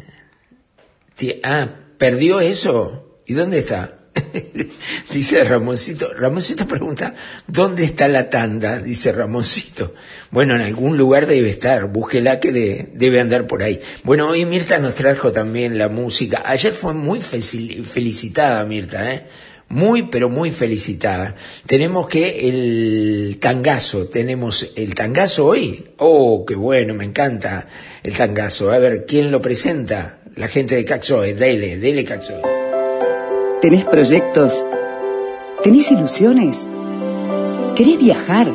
Ah, 1.41 1.67
perdió 1.97 2.39
eso. 2.39 3.21
¿Y 3.25 3.33
dónde 3.33 3.57
está? 3.57 4.01
dice 5.11 5.43
Ramoncito. 5.43 6.13
Ramoncito 6.13 6.67
pregunta, 6.67 7.15
¿dónde 7.47 7.85
está 7.85 8.07
la 8.07 8.29
tanda? 8.29 8.79
Dice 8.79 9.11
Ramoncito. 9.11 9.95
Bueno, 10.29 10.53
en 10.53 10.61
algún 10.61 10.95
lugar 10.95 11.25
debe 11.25 11.49
estar, 11.49 11.87
búsquela 11.87 12.39
que 12.39 12.51
debe 12.51 13.19
andar 13.19 13.47
por 13.47 13.63
ahí. 13.63 13.81
Bueno, 14.03 14.27
hoy 14.27 14.45
Mirta 14.45 14.77
nos 14.77 14.93
trajo 14.93 15.31
también 15.31 15.79
la 15.79 15.89
música. 15.89 16.43
Ayer 16.45 16.71
fue 16.71 16.93
muy 16.93 17.19
felicitada 17.19 18.63
Mirta, 18.63 19.11
¿eh? 19.11 19.25
Muy, 19.69 20.03
pero 20.03 20.29
muy 20.29 20.51
felicitada. 20.51 21.35
Tenemos 21.65 22.07
que 22.07 22.47
el 22.47 23.37
tangazo, 23.39 24.07
tenemos 24.07 24.71
el 24.75 24.95
tangazo 24.95 25.47
hoy. 25.47 25.83
Oh, 25.97 26.45
qué 26.45 26.55
bueno, 26.55 26.93
me 26.93 27.03
encanta 27.03 27.67
el 28.01 28.13
tangazo. 28.13 28.71
A 28.71 28.79
ver, 28.79 29.05
¿quién 29.05 29.29
lo 29.29 29.41
presenta? 29.41 30.19
La 30.35 30.47
gente 30.47 30.75
de 30.75 30.85
Caxoe, 30.85 31.33
dele, 31.33 31.77
dele 31.77 32.05
Caxoe. 32.05 32.41
¿Tenés 33.61 33.85
proyectos? 33.85 34.63
¿Tenés 35.63 35.91
ilusiones? 35.91 36.65
¿Querés 37.75 37.97
viajar? 37.97 38.53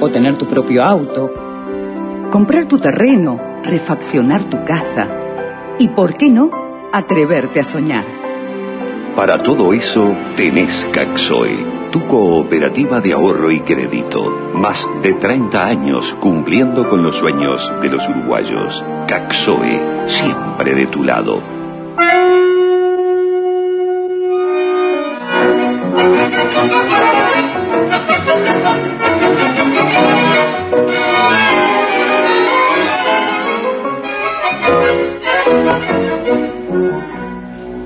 ¿O 0.00 0.10
tener 0.10 0.36
tu 0.36 0.46
propio 0.48 0.84
auto? 0.84 1.32
¿Comprar 2.30 2.66
tu 2.66 2.78
terreno? 2.78 3.62
¿Refaccionar 3.62 4.50
tu 4.50 4.64
casa? 4.64 5.08
¿Y 5.78 5.88
por 5.88 6.18
qué 6.18 6.28
no 6.28 6.50
atreverte 6.92 7.60
a 7.60 7.64
soñar? 7.64 8.23
Para 9.16 9.38
todo 9.38 9.72
eso 9.72 10.12
tenés 10.34 10.86
Caxoe, 10.92 11.64
tu 11.92 12.04
cooperativa 12.08 13.00
de 13.00 13.12
ahorro 13.12 13.52
y 13.52 13.60
crédito. 13.60 14.50
Más 14.54 14.84
de 15.02 15.14
30 15.14 15.64
años 15.64 16.16
cumpliendo 16.20 16.88
con 16.88 17.04
los 17.04 17.16
sueños 17.16 17.72
de 17.80 17.90
los 17.90 18.08
uruguayos. 18.08 18.84
Caxoe, 19.06 20.08
siempre 20.08 20.74
de 20.74 20.86
tu 20.86 21.04
lado. 21.04 21.40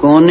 Con 0.00 0.30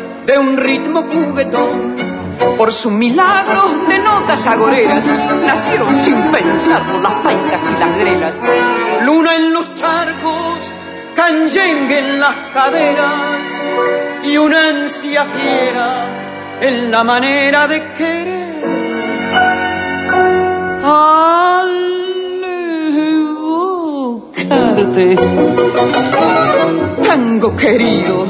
de 0.31 0.37
un 0.37 0.55
ritmo 0.55 1.03
juguetón. 1.11 1.95
Por 2.57 2.71
su 2.71 2.89
milagro 2.89 3.85
de 3.89 3.99
notas 3.99 4.47
agoreras 4.47 5.05
nacieron 5.45 5.93
sin 5.95 6.31
pensarlo 6.31 7.01
las 7.01 7.15
paicas 7.21 7.61
y 7.69 7.79
las 7.79 7.97
grelas. 7.97 8.39
Luna 9.03 9.35
en 9.35 9.53
los 9.53 9.73
charcos, 9.73 10.71
canyengue 11.15 11.99
en 11.99 12.19
las 12.21 12.35
caderas 12.53 13.41
y 14.23 14.37
una 14.37 14.69
ansia 14.69 15.25
fiera 15.25 16.59
en 16.61 16.91
la 16.91 17.03
manera 17.03 17.67
de 17.67 17.89
querer. 17.97 18.41
Tango 27.03 27.55
querido, 27.55 28.27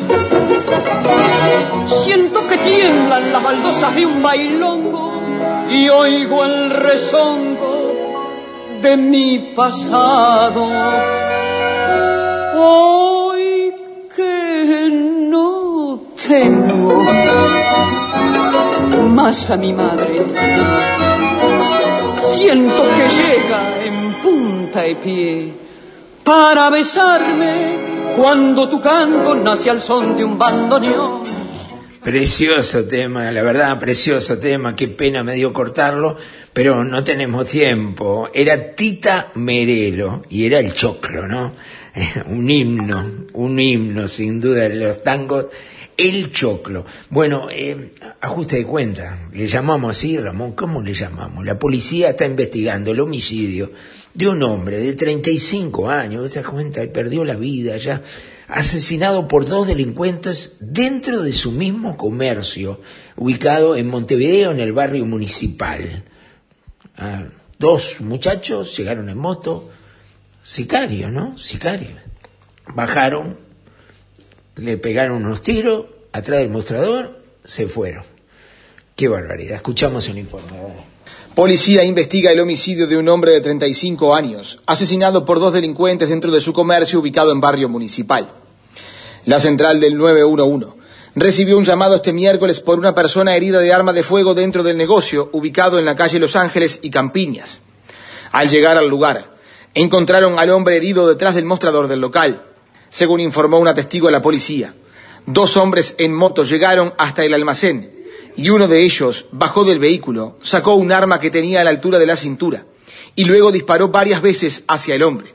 siento 1.88 2.48
que 2.48 2.58
tiemblan 2.58 3.32
las 3.34 3.44
baldosas 3.44 3.96
de 3.96 4.06
un 4.06 4.22
bailongo 4.22 5.14
y 5.70 5.90
oigo 5.90 6.46
el 6.46 6.70
rezongo 6.70 7.94
de 8.82 8.98
mi 8.98 9.54
pasado. 9.56 10.68
Hoy 12.58 13.74
que 14.16 14.90
no 14.92 16.00
tengo 16.28 17.04
más 19.10 19.50
a 19.50 19.58
mi 19.58 19.74
madre, 19.74 20.26
siento 22.22 22.84
que 22.84 23.10
llega 23.10 23.86
en 23.86 24.14
punta 24.16 24.88
y 24.88 24.96
pie 24.96 25.54
para 26.24 26.70
besarme 26.70 27.91
cuando 28.16 28.70
tu 28.70 28.82
canto 28.82 29.36
nace 29.36 29.70
al 29.70 29.82
son 29.82 30.16
de 30.16 30.24
un 30.24 30.38
bandoneón. 30.38 31.42
Precioso 32.04 32.86
tema, 32.86 33.30
la 33.32 33.44
verdad, 33.44 33.80
precioso 33.80 34.40
tema, 34.40 34.76
qué 34.76 34.88
pena 34.88 35.24
me 35.24 35.36
dio 35.36 35.54
cortarlo, 35.54 36.18
pero 36.52 36.84
no 36.84 37.04
tenemos 37.04 37.48
tiempo. 37.48 38.28
Era 38.34 38.76
Tita 38.76 39.32
Merelo 39.36 40.24
y 40.30 40.46
era 40.46 40.60
el 40.60 40.74
choclo, 40.74 41.28
¿no? 41.28 41.54
un 42.26 42.50
himno, 42.50 43.28
un 43.34 43.60
himno 43.60 44.08
sin 44.08 44.40
duda 44.40 44.68
de 44.68 44.76
los 44.76 45.04
tangos, 45.04 45.46
el 45.96 46.32
choclo. 46.32 46.86
Bueno, 47.12 47.50
eh, 47.52 47.92
ajuste 48.20 48.58
de 48.58 48.66
cuenta, 48.66 49.30
le 49.32 49.46
llamamos 49.46 49.96
así, 49.96 50.18
Ramón, 50.18 50.54
¿cómo 50.54 50.82
le 50.82 50.96
llamamos? 50.96 51.46
La 51.46 51.60
policía 51.60 52.10
está 52.10 52.26
investigando 52.26 52.92
el 52.92 53.00
homicidio 53.00 53.72
de 54.14 54.28
un 54.28 54.44
hombre 54.44 54.78
de 54.78 54.94
35 54.94 55.90
años, 55.90 56.34
das 56.34 56.46
cuenta, 56.46 56.82
perdió 56.92 57.24
la 57.24 57.36
vida 57.36 57.78
ya, 57.78 58.02
asesinado 58.48 59.28
por 59.28 59.46
dos 59.46 59.68
delincuentes 59.68 60.58
dentro 60.60 61.24
de 61.24 61.32
su 61.32 61.52
mismo 61.52 61.96
comercio, 61.96 62.82
ubicado 63.16 63.76
en 63.76 63.88
Montevideo, 63.88 64.52
en 64.52 64.60
el 64.60 64.74
barrio 64.74 65.06
municipal. 65.06 66.04
Ah, 66.98 67.24
dos 67.58 68.02
muchachos 68.02 68.76
llegaron 68.78 69.08
en 69.10 69.18
moto, 69.18 69.70
sicario, 70.44 71.10
¿no? 71.10 71.38
Sicario. 71.38 71.96
Bajaron, 72.74 73.38
le 74.56 74.78
pegaron 74.78 75.26
unos 75.26 75.42
tiros 75.42 75.86
atrás 76.12 76.40
del 76.40 76.50
mostrador, 76.50 77.24
se 77.44 77.68
fueron. 77.68 78.04
Qué 78.96 79.08
barbaridad. 79.08 79.56
Escuchamos 79.56 80.08
el 80.10 80.18
informe. 80.18 80.91
Policía 81.36 81.86
investiga 81.86 82.30
el 82.30 82.42
homicidio 82.42 82.88
de 82.88 82.98
un 82.98 83.08
hombre 83.08 83.32
de 83.32 83.40
35 83.40 84.14
años, 84.14 84.60
asesinado 84.66 85.24
por 85.24 85.40
dos 85.40 85.54
delincuentes 85.54 86.10
dentro 86.10 86.30
de 86.30 86.42
su 86.42 86.52
comercio 86.52 87.00
ubicado 87.00 87.32
en 87.32 87.40
barrio 87.40 87.70
municipal. 87.70 88.34
La 89.24 89.40
central 89.40 89.80
del 89.80 89.98
911 89.98 90.74
recibió 91.16 91.58
un 91.58 91.64
llamado 91.64 91.96
este 91.96 92.12
miércoles 92.12 92.60
por 92.60 92.78
una 92.78 92.94
persona 92.94 93.34
herida 93.34 93.60
de 93.60 93.72
arma 93.72 93.94
de 93.94 94.04
fuego 94.04 94.34
dentro 94.34 94.62
del 94.62 94.76
negocio, 94.76 95.30
ubicado 95.32 95.80
en 95.80 95.86
la 95.86 95.96
calle 95.96 96.20
Los 96.20 96.36
Ángeles 96.36 96.80
y 96.82 96.90
Campiñas. 96.90 97.62
Al 98.34 98.50
llegar 98.50 98.78
al 98.78 98.90
lugar, 98.90 99.38
encontraron 99.74 100.38
al 100.38 100.50
hombre 100.50 100.76
herido 100.76 101.08
detrás 101.08 101.34
del 101.34 101.46
mostrador 101.46 101.88
del 101.88 102.02
local, 102.02 102.44
según 102.90 103.22
informó 103.22 103.58
una 103.58 103.74
testigo 103.74 104.08
de 104.08 104.14
la 104.14 104.22
policía. 104.22 104.74
Dos 105.26 105.56
hombres 105.56 105.96
en 105.98 106.14
moto 106.14 106.44
llegaron 106.44 106.94
hasta 106.98 107.24
el 107.24 107.34
almacén 107.34 107.91
y 108.36 108.50
uno 108.50 108.68
de 108.68 108.84
ellos 108.84 109.26
bajó 109.32 109.64
del 109.64 109.80
vehículo, 109.80 110.38
sacó 110.42 110.76
un 110.76 110.92
arma 110.92 111.20
que 111.20 111.32
tenía 111.32 111.62
a 111.62 111.64
la 111.64 111.70
altura 111.70 112.00
de 112.00 112.06
la 112.06 112.16
cintura 112.16 112.66
y 113.16 113.26
luego 113.26 113.52
disparó 113.52 113.90
varias 113.90 114.22
veces 114.22 114.64
hacia 114.68 114.96
el 114.96 115.04
hombre. 115.04 115.34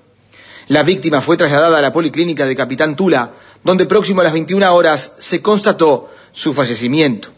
La 0.69 0.83
víctima 0.83 1.21
fue 1.21 1.37
trasladada 1.37 1.79
a 1.79 1.83
la 1.83 1.93
policlínica 1.93 2.45
de 2.45 2.57
Capitán 2.57 2.97
Tula, 2.97 3.33
donde 3.63 3.87
próximo 3.87 4.21
a 4.21 4.25
las 4.25 4.33
21 4.33 4.75
horas 4.75 5.13
se 5.19 5.41
constató 5.41 6.11
su 6.33 6.53
fallecimiento. 6.53 7.29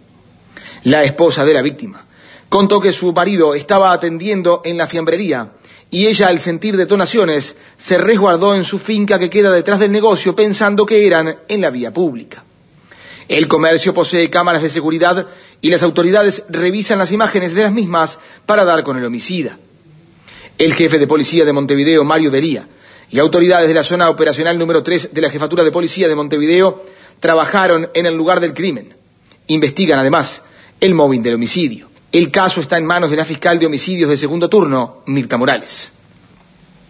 La 0.85 1.05
esposa 1.05 1.45
de 1.45 1.55
la 1.55 1.63
víctima 1.63 2.07
contó 2.49 2.81
que 2.81 2.93
su 2.93 3.13
marido 3.13 3.55
estaba 3.55 3.93
atendiendo 3.93 4.63
en 4.65 4.79
la 4.79 4.87
fiambrería 4.87 5.53
y 5.91 6.07
ella 6.07 6.29
al 6.29 6.39
sentir 6.39 6.77
detonaciones 6.77 7.57
se 7.77 7.99
resguardó 7.99 8.55
en 8.55 8.65
su 8.65 8.79
finca 8.79 9.19
que 9.19 9.31
queda 9.31 9.53
detrás 9.53 9.79
del 9.79 9.93
negocio 9.93 10.35
pensando 10.35 10.87
que 10.87 11.07
eran 11.07 11.41
en 11.49 11.61
la 11.61 11.71
vía 11.71 11.93
pública. 11.93 12.45
El 13.29 13.47
comercio 13.47 13.93
posee 13.93 14.31
cámaras 14.31 14.63
de 14.63 14.71
seguridad 14.71 15.27
y 15.61 15.71
las 15.71 15.83
autoridades 15.83 16.45
revisan 16.49 16.99
las 16.99 17.13
imágenes 17.13 17.55
de 17.55 17.63
las 17.63 17.73
mismas 17.73 18.19
para 18.47 18.65
dar 18.65 18.83
con 18.83 18.97
el 18.97 19.05
homicida. 19.05 19.59
El 20.57 20.75
jefe 20.75 20.99
de 20.99 21.07
policía 21.07 21.45
de 21.45 21.53
Montevideo, 21.53 22.05
Mario 22.05 22.31
Delía, 22.31 22.67
y 23.11 23.19
autoridades 23.19 23.69
de 23.69 23.75
la 23.75 23.85
zona 23.85 24.09
operacional 24.09 24.59
número 24.59 24.83
3 24.83 25.11
de 25.13 25.21
la 25.21 25.31
Jefatura 25.31 25.63
de 25.63 25.71
Policía 25.71 26.09
de 26.09 26.15
Montevideo 26.15 26.85
trabajaron 27.21 27.91
en 27.95 28.07
el 28.07 28.15
lugar 28.15 28.41
del 28.41 28.55
crimen. 28.55 28.95
Investigan 29.47 29.99
además 29.99 30.43
el 30.81 30.95
móvil 30.95 31.23
del 31.23 31.35
homicidio. 31.35 31.89
El 32.11 32.31
caso 32.31 32.61
está 32.61 32.79
en 32.79 32.87
manos 32.87 33.11
de 33.11 33.17
la 33.17 33.25
fiscal 33.25 33.59
de 33.59 33.67
homicidios 33.67 34.09
de 34.09 34.17
segundo 34.17 34.49
turno, 34.49 35.03
Mirta 35.07 35.37
Morales. 35.37 35.93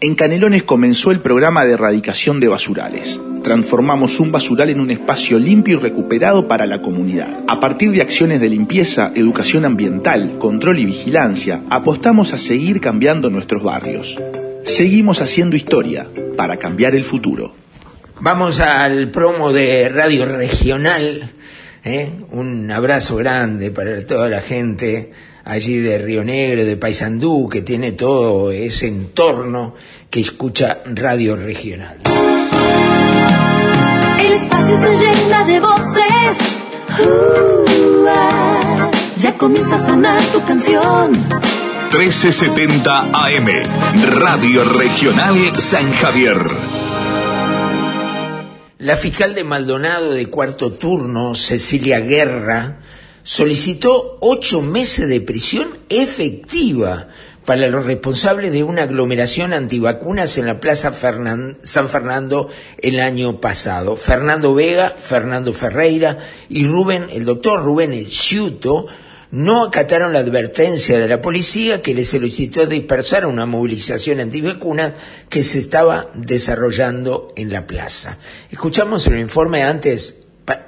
En 0.01 0.15
Canelones 0.15 0.63
comenzó 0.63 1.11
el 1.11 1.19
programa 1.19 1.65
de 1.65 1.73
erradicación 1.73 2.39
de 2.39 2.47
basurales. 2.47 3.21
Transformamos 3.43 4.21
un 4.21 4.31
basural 4.31 4.71
en 4.71 4.79
un 4.79 4.93
espacio 4.93 5.41
limpio 5.41 5.79
y 5.79 5.81
recuperado 5.81 6.47
para 6.47 6.67
la 6.67 6.81
comunidad. 6.81 7.43
A 7.49 7.59
partir 7.59 7.91
de 7.91 8.01
acciones 8.01 8.41
de 8.41 8.49
limpieza, 8.49 9.11
educación 9.17 9.65
ambiental, 9.65 10.39
control 10.39 10.79
y 10.79 10.85
vigilancia, 10.85 11.65
apostamos 11.69 12.33
a 12.33 12.39
seguir 12.39 12.81
cambiando 12.81 13.29
nuestros 13.29 13.61
barrios. 13.65 14.17
Seguimos 14.63 15.21
haciendo 15.21 15.57
historia 15.57 16.07
para 16.37 16.59
cambiar 16.59 16.95
el 16.95 17.03
futuro. 17.03 17.53
Vamos 18.21 18.61
al 18.61 19.11
promo 19.11 19.53
de 19.53 19.89
Radio 19.89 20.27
Regional. 20.27 21.33
¿eh? 21.85 22.13
Un 22.31 22.71
abrazo 22.71 23.17
grande 23.17 23.73
para 23.73 24.07
toda 24.07 24.29
la 24.29 24.43
gente 24.43 25.11
allí 25.49 25.79
de 25.79 25.97
Río 25.99 26.23
Negro, 26.23 26.65
de 26.65 26.77
Paysandú, 26.77 27.49
que 27.49 27.63
tiene 27.63 27.93
todo 27.93 28.53
ese 28.53 28.87
entorno 28.87 29.75
que 30.11 30.21
escucha 30.21 30.83
Radio 30.85 31.37
Regional. 31.37 32.01
El 34.21 34.33
espacio 34.33 34.79
se 34.79 35.07
llena 35.07 35.45
de 35.47 35.61
voces. 35.61 36.39
Uh, 37.01 38.07
ah, 38.09 38.91
ya 39.17 39.39
comienza 39.39 39.77
a 39.77 39.87
sonar 39.87 40.23
tu 40.33 40.45
canción. 40.45 41.13
1370 41.93 43.11
AM, 43.15 43.47
Radio 44.21 44.65
Regional 44.65 45.59
San 45.59 45.91
Javier. 45.95 46.37
La 48.77 48.97
fiscal 48.97 49.35
de 49.35 49.45
Maldonado 49.45 50.13
de 50.13 50.27
cuarto 50.27 50.71
turno, 50.73 51.35
Cecilia 51.35 52.01
Guerra, 52.01 52.81
solicitó 53.29 54.17
ocho 54.23 54.63
meses 54.63 55.07
de 55.07 55.21
prisión 55.21 55.69
efectiva 55.91 57.09
para 57.45 57.67
los 57.67 57.85
responsables 57.85 58.53
de 58.53 58.63
una 58.63 58.85
aglomeración 58.85 59.53
antivacunas 59.53 60.39
en 60.39 60.47
la 60.47 60.61
Plaza 60.61 60.95
San 61.63 61.89
Fernando 61.91 62.49
el 62.79 63.01
año 63.01 63.39
pasado. 63.39 63.97
Fernando 63.97 64.55
Vega, 64.55 64.95
Fernando 64.97 65.53
Ferreira 65.53 66.17
y 66.49 66.67
Rubén, 66.67 67.09
el 67.13 67.27
doctor 67.27 67.63
Rubén 67.63 67.93
Ciuto, 68.11 68.87
no 69.31 69.65
acataron 69.65 70.15
la 70.15 70.21
advertencia 70.21 70.99
de 70.99 71.09
la 71.09 71.21
policía 71.21 71.83
que 71.83 71.95
les 71.95 72.09
solicitó 72.09 72.65
dispersar 72.65 73.27
una 73.27 73.45
movilización 73.45 74.21
antivacunas 74.21 74.95
que 75.29 75.43
se 75.43 75.59
estaba 75.59 76.11
desarrollando 76.15 77.35
en 77.37 77.53
la 77.53 77.67
plaza. 77.67 78.17
Escuchamos 78.51 79.07
el 79.07 79.19
informe 79.19 79.65
antes, 79.65 80.17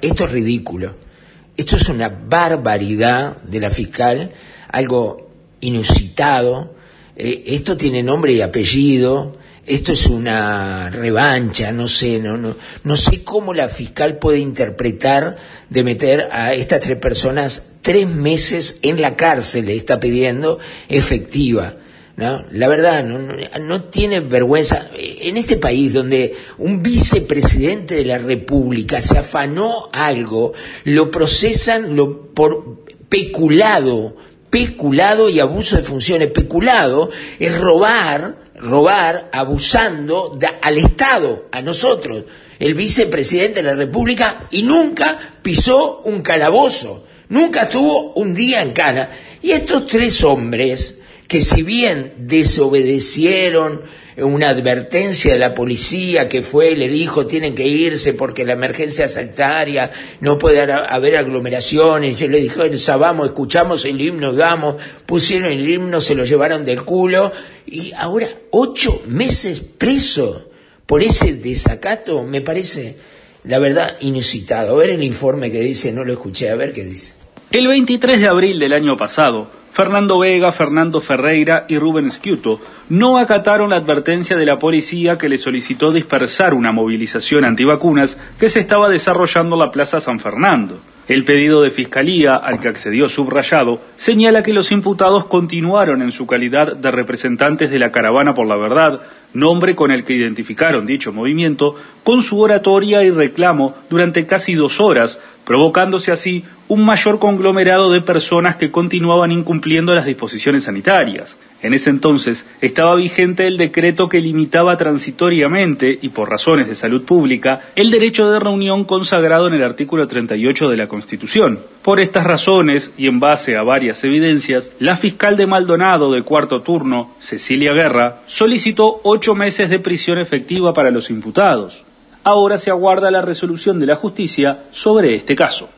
esto 0.03 0.25
es 0.25 0.31
ridículo. 0.31 1.09
Esto 1.57 1.75
es 1.75 1.89
una 1.89 2.09
barbaridad 2.09 3.41
de 3.41 3.59
la 3.59 3.69
fiscal, 3.69 4.31
algo 4.69 5.29
inusitado. 5.59 6.75
Eh, 7.15 7.43
esto 7.47 7.77
tiene 7.77 8.03
nombre 8.03 8.33
y 8.33 8.41
apellido. 8.41 9.37
Esto 9.65 9.93
es 9.93 10.07
una 10.07 10.89
revancha, 10.89 11.71
no 11.71 11.87
sé, 11.87 12.19
no, 12.19 12.35
no, 12.35 12.57
no 12.83 12.95
sé 12.95 13.23
cómo 13.23 13.53
la 13.53 13.69
fiscal 13.69 14.17
puede 14.17 14.39
interpretar 14.39 15.37
de 15.69 15.83
meter 15.83 16.29
a 16.31 16.55
estas 16.55 16.79
tres 16.79 16.97
personas 16.97 17.67
tres 17.81 18.07
meses 18.07 18.79
en 18.81 19.01
la 19.01 19.15
cárcel, 19.15 19.65
le 19.65 19.75
está 19.75 19.99
pidiendo 19.99 20.59
efectiva. 20.89 21.75
¿No? 22.17 22.43
La 22.51 22.67
verdad, 22.67 23.03
no, 23.03 23.83
tiene 23.85 24.19
vergüenza. 24.19 24.89
En 24.95 25.37
este 25.37 25.57
país 25.57 25.93
donde 25.93 26.35
un 26.57 26.83
vicepresidente 26.83 27.95
de 27.95 28.05
la 28.05 28.17
República 28.17 29.01
se 29.01 29.17
afanó 29.17 29.89
algo, 29.91 30.53
lo 30.83 31.09
procesan 31.09 31.95
lo, 31.95 32.33
por 32.33 32.83
peculado, 33.09 34.15
peculado 34.49 35.29
y 35.29 35.39
abuso 35.39 35.77
de 35.77 35.83
funciones. 35.83 36.29
Peculado 36.29 37.09
es 37.39 37.57
robar, 37.57 38.37
robar 38.55 39.29
abusando 39.33 40.37
al 40.61 40.77
Estado, 40.77 41.47
a 41.51 41.61
nosotros, 41.61 42.25
el 42.59 42.73
vicepresidente 42.73 43.61
de 43.61 43.69
la 43.69 43.73
República, 43.73 44.47
y 44.51 44.63
nunca 44.63 45.17
pisó 45.41 46.01
un 46.05 46.21
calabozo, 46.21 47.05
nunca 47.29 47.63
estuvo 47.63 48.13
un 48.13 48.33
día 48.33 48.61
en 48.61 48.71
cana. 48.71 49.09
Y 49.41 49.51
estos 49.51 49.87
tres 49.87 50.23
hombres, 50.23 51.00
que 51.31 51.39
si 51.39 51.63
bien 51.63 52.11
desobedecieron 52.17 53.83
una 54.17 54.49
advertencia 54.49 55.31
de 55.31 55.39
la 55.39 55.55
policía 55.55 56.27
que 56.27 56.41
fue, 56.41 56.75
le 56.75 56.89
dijo, 56.89 57.25
tienen 57.25 57.55
que 57.55 57.65
irse 57.65 58.13
porque 58.13 58.43
la 58.43 58.51
emergencia 58.51 59.07
sanitaria, 59.07 59.91
no 60.19 60.37
puede 60.37 60.59
haber 60.59 61.15
aglomeraciones, 61.15 62.21
y 62.21 62.27
le 62.27 62.41
dijeron, 62.41 62.71
vamos, 62.99 63.27
escuchamos 63.27 63.85
el 63.85 64.01
himno, 64.01 64.33
vamos, 64.33 64.75
pusieron 65.05 65.53
el 65.53 65.69
himno, 65.69 66.01
se 66.01 66.15
lo 66.15 66.25
llevaron 66.25 66.65
del 66.65 66.83
culo, 66.83 67.31
y 67.65 67.93
ahora 67.93 68.27
ocho 68.49 69.01
meses 69.07 69.61
preso 69.61 70.49
por 70.85 71.01
ese 71.01 71.35
desacato, 71.35 72.25
me 72.25 72.41
parece, 72.41 72.97
la 73.45 73.57
verdad, 73.59 73.95
inusitado. 74.01 74.75
A 74.75 74.79
ver 74.79 74.89
el 74.89 75.01
informe 75.01 75.49
que 75.49 75.61
dice, 75.61 75.93
no 75.93 76.03
lo 76.03 76.11
escuché, 76.11 76.49
a 76.49 76.55
ver 76.57 76.73
qué 76.73 76.83
dice. 76.83 77.13
El 77.51 77.69
23 77.69 78.19
de 78.19 78.27
abril 78.27 78.59
del 78.59 78.73
año 78.73 78.97
pasado, 78.97 79.60
Fernando 79.71 80.19
Vega, 80.19 80.51
Fernando 80.51 80.99
Ferreira 80.99 81.65
y 81.69 81.77
Rubén 81.77 82.11
Sciuto 82.11 82.59
no 82.89 83.17
acataron 83.17 83.69
la 83.69 83.77
advertencia 83.77 84.35
de 84.35 84.45
la 84.45 84.57
policía 84.57 85.17
que 85.17 85.29
le 85.29 85.37
solicitó 85.37 85.91
dispersar 85.91 86.53
una 86.53 86.73
movilización 86.73 87.45
antivacunas 87.45 88.19
que 88.37 88.49
se 88.49 88.59
estaba 88.59 88.89
desarrollando 88.89 89.55
en 89.55 89.61
la 89.61 89.71
Plaza 89.71 90.01
San 90.01 90.19
Fernando. 90.19 90.81
El 91.07 91.23
pedido 91.23 91.61
de 91.61 91.71
fiscalía, 91.71 92.35
al 92.35 92.59
que 92.59 92.69
accedió 92.69 93.07
subrayado, 93.07 93.81
señala 93.95 94.43
que 94.43 94.53
los 94.53 94.71
imputados 94.71 95.25
continuaron 95.25 96.01
en 96.01 96.11
su 96.11 96.27
calidad 96.27 96.75
de 96.75 96.91
representantes 96.91 97.71
de 97.71 97.79
la 97.79 97.91
Caravana 97.91 98.33
por 98.33 98.47
la 98.47 98.55
Verdad, 98.55 99.01
nombre 99.33 99.75
con 99.75 99.91
el 99.91 100.03
que 100.03 100.13
identificaron 100.13 100.85
dicho 100.85 101.11
movimiento, 101.11 101.75
con 102.03 102.21
su 102.21 102.39
oratoria 102.39 103.03
y 103.03 103.09
reclamo 103.09 103.75
durante 103.89 104.25
casi 104.25 104.53
dos 104.53 104.79
horas, 104.79 105.19
provocándose 105.45 106.11
así 106.11 106.43
un 106.67 106.85
mayor 106.85 107.19
conglomerado 107.19 107.91
de 107.91 108.01
personas 108.01 108.55
que 108.55 108.71
continuaban 108.71 109.31
incumpliendo 109.31 109.93
las 109.93 110.05
disposiciones 110.05 110.63
sanitarias. 110.63 111.37
En 111.61 111.73
ese 111.73 111.89
entonces 111.89 112.47
estaba 112.61 112.95
vigente 112.95 113.45
el 113.45 113.57
decreto 113.57 114.07
que 114.09 114.19
limitaba 114.19 114.77
transitoriamente 114.77 115.99
y 116.01 116.09
por 116.09 116.29
razones 116.29 116.67
de 116.67 116.75
salud 116.75 117.03
pública 117.03 117.61
el 117.75 117.91
derecho 117.91 118.31
de 118.31 118.39
reunión 118.39 118.85
consagrado 118.85 119.47
en 119.47 119.53
el 119.53 119.63
artículo 119.63 120.07
38 120.07 120.69
de 120.69 120.77
la 120.77 120.87
Constitución. 120.87 121.59
Por 121.83 121.99
estas 121.99 122.23
razones 122.23 122.93
y 122.97 123.07
en 123.07 123.19
base 123.19 123.57
a 123.57 123.63
varias 123.63 124.03
evidencias, 124.03 124.71
la 124.79 124.95
fiscal 124.95 125.37
de 125.37 125.47
Maldonado 125.47 126.11
de 126.11 126.23
cuarto 126.23 126.61
turno, 126.61 127.15
Cecilia 127.19 127.73
Guerra, 127.73 128.21
solicitó 128.25 129.01
ocho 129.03 129.35
meses 129.35 129.69
de 129.69 129.79
prisión 129.79 130.17
efectiva 130.17 130.73
para 130.73 130.89
los 130.89 131.09
imputados. 131.09 131.85
Ahora 132.23 132.57
se 132.57 132.69
aguarda 132.69 133.09
la 133.09 133.21
resolución 133.21 133.79
de 133.79 133.87
la 133.87 133.95
justicia 133.95 134.65
sobre 134.71 135.15
este 135.15 135.35
caso. 135.35 135.69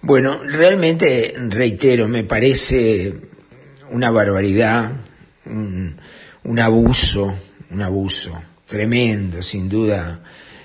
Bueno, 0.00 0.42
realmente, 0.44 1.34
reitero, 1.48 2.08
me 2.08 2.24
parece 2.24 3.14
una 3.90 4.10
barbaridad, 4.10 4.92
un, 5.46 6.58
abuso, 6.58 7.34
un 7.70 7.82
abuso 7.82 8.42
tremendo, 8.66 9.42
sin 9.42 9.68
duda. 9.68 10.20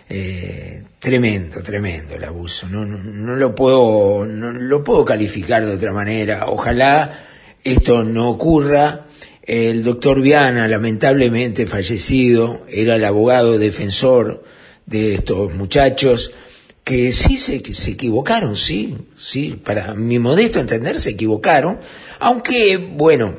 Eh, 0.10 0.84
tremendo, 1.00 1.62
tremendo 1.62 2.16
el 2.16 2.24
abuso. 2.24 2.68
No, 2.70 2.86
no, 2.86 2.98
no 2.98 3.36
lo 3.36 3.54
puedo, 3.54 4.26
no 4.26 4.52
lo 4.52 4.84
puedo 4.84 5.04
calificar 5.04 5.66
de 5.66 5.74
otra 5.74 5.92
manera. 5.92 6.46
Ojalá 6.48 7.12
esto 7.64 8.04
no 8.04 8.30
ocurra. 8.30 9.08
El 9.44 9.84
doctor 9.84 10.22
Viana, 10.22 10.68
lamentablemente 10.68 11.68
fallecido, 11.68 12.66
era 12.70 12.96
el 12.96 13.04
abogado 13.04 13.58
defensor 13.58 14.44
de 14.88 15.14
estos 15.14 15.54
muchachos 15.54 16.32
que 16.84 17.12
sí 17.12 17.38
se, 17.38 17.62
se 17.74 17.92
equivocaron, 17.92 18.56
sí, 18.56 18.96
sí, 19.18 19.60
para 19.62 19.94
mi 19.94 20.18
modesto 20.18 20.60
entender 20.60 21.00
se 21.00 21.12
equivocaron, 21.12 21.80
aunque, 22.20 22.78
bueno, 22.78 23.36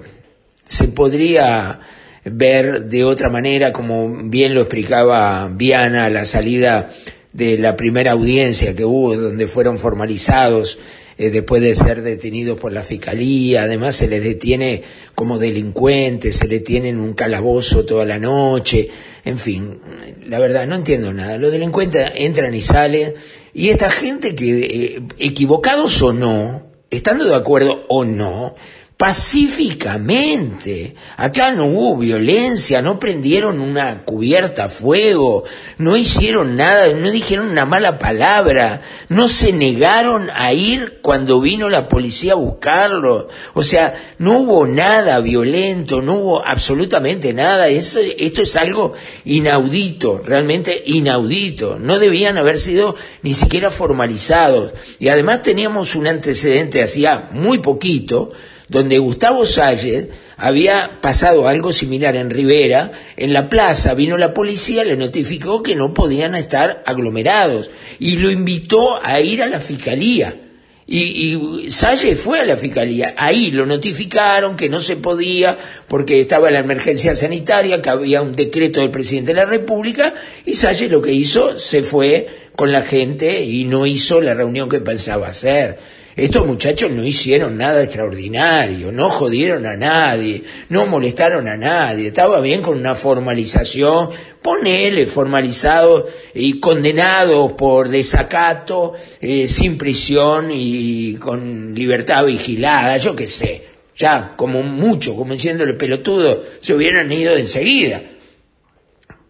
se 0.64 0.88
podría 0.88 1.80
ver 2.24 2.84
de 2.84 3.04
otra 3.04 3.30
manera, 3.30 3.72
como 3.72 4.24
bien 4.24 4.52
lo 4.52 4.60
explicaba 4.60 5.48
Viana 5.48 6.10
la 6.10 6.26
salida 6.26 6.90
de 7.32 7.56
la 7.58 7.74
primera 7.74 8.12
audiencia 8.12 8.76
que 8.76 8.84
hubo, 8.84 9.16
donde 9.16 9.48
fueron 9.48 9.78
formalizados 9.78 10.78
eh, 11.18 11.30
después 11.30 11.60
de 11.60 11.74
ser 11.74 12.02
detenidos 12.02 12.58
por 12.58 12.72
la 12.72 12.84
fiscalía, 12.84 13.64
además 13.64 13.96
se 13.96 14.06
les 14.06 14.22
detiene 14.22 14.82
como 15.16 15.38
delincuentes, 15.38 16.36
se 16.36 16.46
les 16.46 16.62
tiene 16.62 16.90
en 16.90 17.00
un 17.00 17.14
calabozo 17.14 17.84
toda 17.84 18.04
la 18.04 18.20
noche, 18.20 18.88
en 19.24 19.36
fin, 19.36 19.80
la 20.26 20.38
verdad 20.38 20.66
no 20.66 20.76
entiendo 20.76 21.12
nada. 21.12 21.36
Los 21.36 21.50
delincuentes 21.50 22.12
entran 22.14 22.54
y 22.54 22.62
salen, 22.62 23.14
y 23.52 23.70
esta 23.70 23.90
gente 23.90 24.36
que, 24.36 24.60
eh, 24.60 25.02
equivocados 25.18 26.00
o 26.02 26.12
no, 26.12 26.70
estando 26.88 27.24
de 27.24 27.34
acuerdo 27.34 27.84
o 27.88 28.04
no, 28.04 28.54
pacíficamente. 28.98 30.96
Acá 31.16 31.52
no 31.52 31.66
hubo 31.66 31.98
violencia, 31.98 32.82
no 32.82 32.98
prendieron 32.98 33.60
una 33.60 34.04
cubierta 34.04 34.64
a 34.64 34.68
fuego, 34.68 35.44
no 35.78 35.96
hicieron 35.96 36.56
nada, 36.56 36.92
no 36.92 37.08
dijeron 37.08 37.46
una 37.46 37.64
mala 37.64 37.96
palabra, 38.00 38.82
no 39.08 39.28
se 39.28 39.52
negaron 39.52 40.28
a 40.34 40.52
ir 40.52 40.98
cuando 41.00 41.40
vino 41.40 41.68
la 41.68 41.88
policía 41.88 42.32
a 42.32 42.36
buscarlo. 42.36 43.28
O 43.54 43.62
sea, 43.62 43.94
no 44.18 44.40
hubo 44.40 44.66
nada 44.66 45.20
violento, 45.20 46.02
no 46.02 46.14
hubo 46.14 46.44
absolutamente 46.44 47.32
nada. 47.32 47.68
Eso, 47.68 48.00
esto 48.00 48.42
es 48.42 48.56
algo 48.56 48.94
inaudito, 49.24 50.18
realmente 50.18 50.82
inaudito. 50.86 51.78
No 51.78 52.00
debían 52.00 52.36
haber 52.36 52.58
sido 52.58 52.96
ni 53.22 53.32
siquiera 53.32 53.70
formalizados. 53.70 54.72
Y 54.98 55.08
además 55.08 55.42
teníamos 55.42 55.94
un 55.94 56.08
antecedente 56.08 56.82
hacía 56.82 57.28
muy 57.30 57.58
poquito, 57.58 58.32
donde 58.68 58.98
Gustavo 58.98 59.46
Salles 59.46 60.08
había 60.36 61.00
pasado 61.00 61.48
algo 61.48 61.72
similar 61.72 62.14
en 62.16 62.30
Rivera, 62.30 62.92
en 63.16 63.32
la 63.32 63.48
plaza 63.48 63.94
vino 63.94 64.16
la 64.16 64.34
policía, 64.34 64.84
le 64.84 64.96
notificó 64.96 65.62
que 65.62 65.74
no 65.74 65.94
podían 65.94 66.34
estar 66.34 66.82
aglomerados 66.86 67.70
y 67.98 68.16
lo 68.16 68.30
invitó 68.30 69.00
a 69.02 69.20
ir 69.20 69.42
a 69.42 69.46
la 69.46 69.60
fiscalía. 69.60 70.42
Y, 70.90 71.34
y 71.66 71.70
Salles 71.70 72.18
fue 72.18 72.40
a 72.40 72.46
la 72.46 72.56
fiscalía, 72.56 73.14
ahí 73.18 73.50
lo 73.50 73.66
notificaron 73.66 74.56
que 74.56 74.70
no 74.70 74.80
se 74.80 74.96
podía 74.96 75.58
porque 75.86 76.20
estaba 76.20 76.50
la 76.50 76.60
emergencia 76.60 77.14
sanitaria, 77.14 77.82
que 77.82 77.90
había 77.90 78.22
un 78.22 78.34
decreto 78.34 78.80
del 78.80 78.90
presidente 78.90 79.34
de 79.34 79.40
la 79.40 79.44
República, 79.44 80.14
y 80.46 80.54
Salles 80.54 80.90
lo 80.90 81.02
que 81.02 81.12
hizo, 81.12 81.58
se 81.58 81.82
fue 81.82 82.26
con 82.56 82.72
la 82.72 82.82
gente 82.82 83.44
y 83.44 83.64
no 83.64 83.84
hizo 83.84 84.20
la 84.22 84.32
reunión 84.32 84.68
que 84.68 84.80
pensaba 84.80 85.28
hacer. 85.28 85.78
Estos 86.18 86.48
muchachos 86.48 86.90
no 86.90 87.04
hicieron 87.04 87.56
nada 87.56 87.80
extraordinario, 87.80 88.90
no 88.90 89.08
jodieron 89.08 89.64
a 89.66 89.76
nadie, 89.76 90.42
no 90.68 90.84
molestaron 90.84 91.46
a 91.46 91.56
nadie, 91.56 92.08
estaba 92.08 92.40
bien 92.40 92.60
con 92.60 92.76
una 92.76 92.96
formalización, 92.96 94.10
ponele 94.42 95.06
formalizado 95.06 96.08
y 96.34 96.58
condenado 96.58 97.56
por 97.56 97.88
desacato, 97.88 98.94
eh, 99.20 99.46
sin 99.46 99.78
prisión 99.78 100.48
y 100.52 101.14
con 101.20 101.72
libertad 101.72 102.26
vigilada, 102.26 102.96
yo 102.96 103.14
qué 103.14 103.28
sé, 103.28 103.64
ya 103.96 104.34
como 104.36 104.64
mucho, 104.64 105.14
como 105.14 105.34
diciéndole 105.34 105.74
pelotudo, 105.74 106.42
se 106.60 106.74
hubieran 106.74 107.12
ido 107.12 107.36
enseguida. 107.36 108.02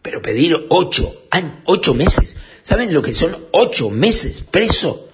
Pero 0.00 0.22
pedir 0.22 0.56
ocho, 0.70 1.26
ocho 1.66 1.92
meses, 1.92 2.34
¿saben 2.62 2.94
lo 2.94 3.02
que 3.02 3.12
son 3.12 3.36
ocho 3.52 3.90
meses 3.90 4.40
preso? 4.40 5.07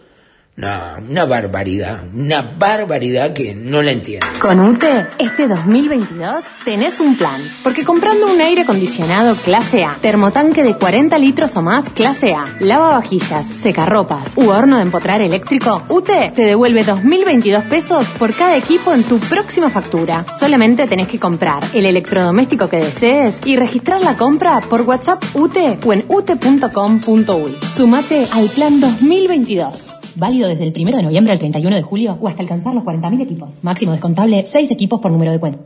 No, 0.56 0.68
una 1.10 1.24
barbaridad, 1.24 2.04
una 2.14 2.40
barbaridad 2.42 3.32
que 3.32 3.56
no 3.56 3.82
la 3.82 3.90
entiendo. 3.90 4.24
Con 4.40 4.60
UTE, 4.60 5.08
este 5.18 5.48
2022 5.48 6.44
tenés 6.64 7.00
un 7.00 7.16
plan, 7.16 7.40
porque 7.64 7.84
comprando 7.84 8.32
un 8.32 8.40
aire 8.40 8.62
acondicionado 8.62 9.34
clase 9.34 9.84
A, 9.84 9.96
termotanque 10.00 10.62
de 10.62 10.76
40 10.76 11.18
litros 11.18 11.56
o 11.56 11.62
más 11.62 11.88
clase 11.88 12.34
A, 12.34 12.54
lavavajillas, 12.60 13.46
secarropas 13.60 14.28
u 14.36 14.50
horno 14.50 14.76
de 14.76 14.82
empotrar 14.82 15.22
eléctrico, 15.22 15.82
UTE 15.88 16.30
te 16.36 16.42
devuelve 16.42 16.84
2.022 16.84 17.68
pesos 17.68 18.06
por 18.16 18.32
cada 18.36 18.56
equipo 18.56 18.92
en 18.92 19.02
tu 19.02 19.18
próxima 19.18 19.70
factura. 19.70 20.24
Solamente 20.38 20.86
tenés 20.86 21.08
que 21.08 21.18
comprar 21.18 21.64
el 21.74 21.84
electrodoméstico 21.84 22.68
que 22.68 22.76
desees 22.76 23.40
y 23.44 23.56
registrar 23.56 24.02
la 24.02 24.16
compra 24.16 24.60
por 24.60 24.82
WhatsApp 24.82 25.20
UTE 25.34 25.80
o 25.84 25.92
en 25.92 26.04
ute.com.uy. 26.06 27.56
Sumate 27.74 28.28
al 28.30 28.48
plan 28.50 28.78
2022 28.78 29.96
válido 30.16 30.43
desde 30.46 30.64
el 30.64 30.72
1 30.76 30.96
de 30.96 31.02
noviembre 31.02 31.32
al 31.32 31.38
31 31.38 31.76
de 31.76 31.82
julio 31.82 32.18
o 32.20 32.28
hasta 32.28 32.42
alcanzar 32.42 32.74
los 32.74 32.84
40.000 32.84 33.22
equipos. 33.22 33.62
Máximo 33.62 33.92
descontable 33.92 34.44
6 34.44 34.70
equipos 34.70 35.00
por 35.00 35.10
número 35.10 35.32
de 35.32 35.40
cuenta. 35.40 35.60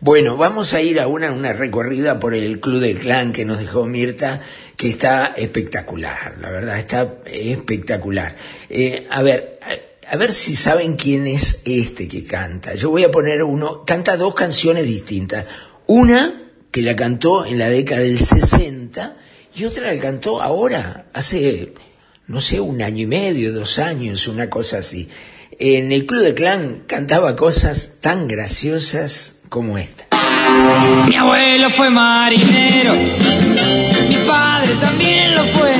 Bueno, 0.00 0.36
vamos 0.36 0.74
a 0.74 0.82
ir 0.82 1.00
a 1.00 1.06
una, 1.06 1.52
recorrida 1.52 2.20
por 2.20 2.34
el 2.34 2.60
Club 2.60 2.80
del 2.80 2.98
Clan 2.98 3.32
que 3.32 3.44
nos 3.44 3.58
dejó 3.58 3.86
Mirta, 3.86 4.40
que 4.76 4.90
está 4.90 5.34
espectacular, 5.36 6.36
la 6.40 6.50
verdad, 6.50 6.76
está 6.76 7.14
espectacular. 7.24 8.36
Eh, 8.68 9.06
a 9.08 9.22
ver, 9.22 9.58
a 10.06 10.16
ver 10.16 10.32
si 10.32 10.56
saben 10.56 10.96
quién 10.96 11.26
es 11.26 11.62
este 11.64 12.08
que 12.08 12.24
canta. 12.24 12.74
Yo 12.74 12.90
voy 12.90 13.04
a 13.04 13.10
poner 13.10 13.42
uno, 13.42 13.84
canta 13.84 14.16
dos 14.16 14.34
canciones 14.34 14.84
distintas. 14.84 15.46
Una 15.86 16.42
que 16.70 16.82
la 16.82 16.96
cantó 16.96 17.46
en 17.46 17.58
la 17.58 17.68
década 17.68 18.02
del 18.02 18.18
60 18.18 19.16
y 19.56 19.64
otra 19.64 19.94
la 19.94 20.00
cantó 20.00 20.42
ahora, 20.42 21.06
hace 21.12 21.72
no 22.26 22.40
sé, 22.40 22.60
un 22.60 22.80
año 22.80 23.02
y 23.02 23.06
medio, 23.06 23.52
dos 23.52 23.78
años, 23.78 24.28
una 24.28 24.48
cosa 24.48 24.78
así. 24.78 25.08
En 25.58 25.92
el 25.92 26.06
Club 26.06 26.22
de 26.22 26.34
Clan 26.34 26.82
cantaba 26.86 27.36
cosas 27.36 27.96
tan 28.00 28.26
graciosas 28.26 29.36
como 29.48 29.78
esta. 29.78 30.06
Mi 31.06 31.16
abuelo 31.16 31.70
fue 31.70 31.90
marinero, 31.90 32.94
mi 32.94 34.16
padre 34.26 34.74
también 34.80 35.34
lo 35.34 35.44
fue, 35.46 35.72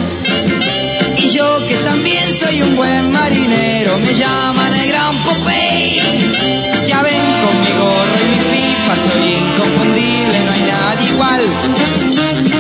y 1.19 1.31
yo 1.31 1.59
que 1.67 1.77
también 1.77 2.33
soy 2.33 2.63
un 2.63 2.77
buen 2.77 3.11
marinero, 3.11 3.99
me 3.99 4.15
llaman 4.15 4.75
el 4.75 4.89
gran 4.89 5.17
Popeye. 5.25 6.03
Ya 6.87 7.03
ven 7.03 7.23
con 7.45 7.61
mi 7.61 7.73
gorro 7.73 8.19
y 8.21 8.27
mi 8.27 8.39
pipa, 8.51 8.97
soy 8.97 9.33
inconfundible, 9.33 10.45
no 10.45 10.51
hay 10.53 10.63
nadie 10.63 11.09
igual. 11.11 11.41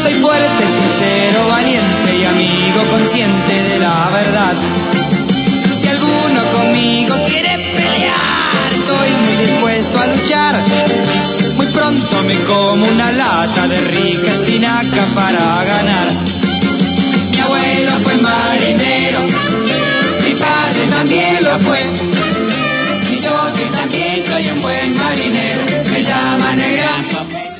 Soy 0.02 0.14
fuerte, 0.14 0.64
sincero, 0.66 1.48
valiente 1.48 2.18
y 2.20 2.24
amigo 2.24 2.90
consciente 2.90 3.63
verdad. 4.12 4.54
Si 5.78 5.88
alguno 5.88 6.42
conmigo 6.52 7.14
quiere 7.26 7.56
pelear, 7.76 8.72
estoy 8.72 9.10
muy 9.24 9.36
dispuesto 9.36 9.98
a 9.98 10.06
luchar. 10.06 10.64
Muy 11.56 11.66
pronto 11.66 12.22
me 12.22 12.36
como 12.42 12.86
una 12.86 13.12
lata 13.12 13.68
de 13.68 13.80
rica 13.80 14.32
espinaca 14.32 15.04
para 15.14 15.64
ganar. 15.64 16.08
Mi 17.30 17.40
abuelo 17.40 17.92
fue 18.02 18.16
marinero, 18.16 19.20
mi 20.24 20.34
padre 20.34 20.86
también 20.88 21.44
lo 21.44 21.58
fue. 21.60 21.80
Y 23.12 23.20
yo 23.20 23.36
que 23.56 23.64
también 23.76 24.24
soy 24.26 24.50
un 24.50 24.60
buen 24.60 24.96
marinero, 24.96 25.03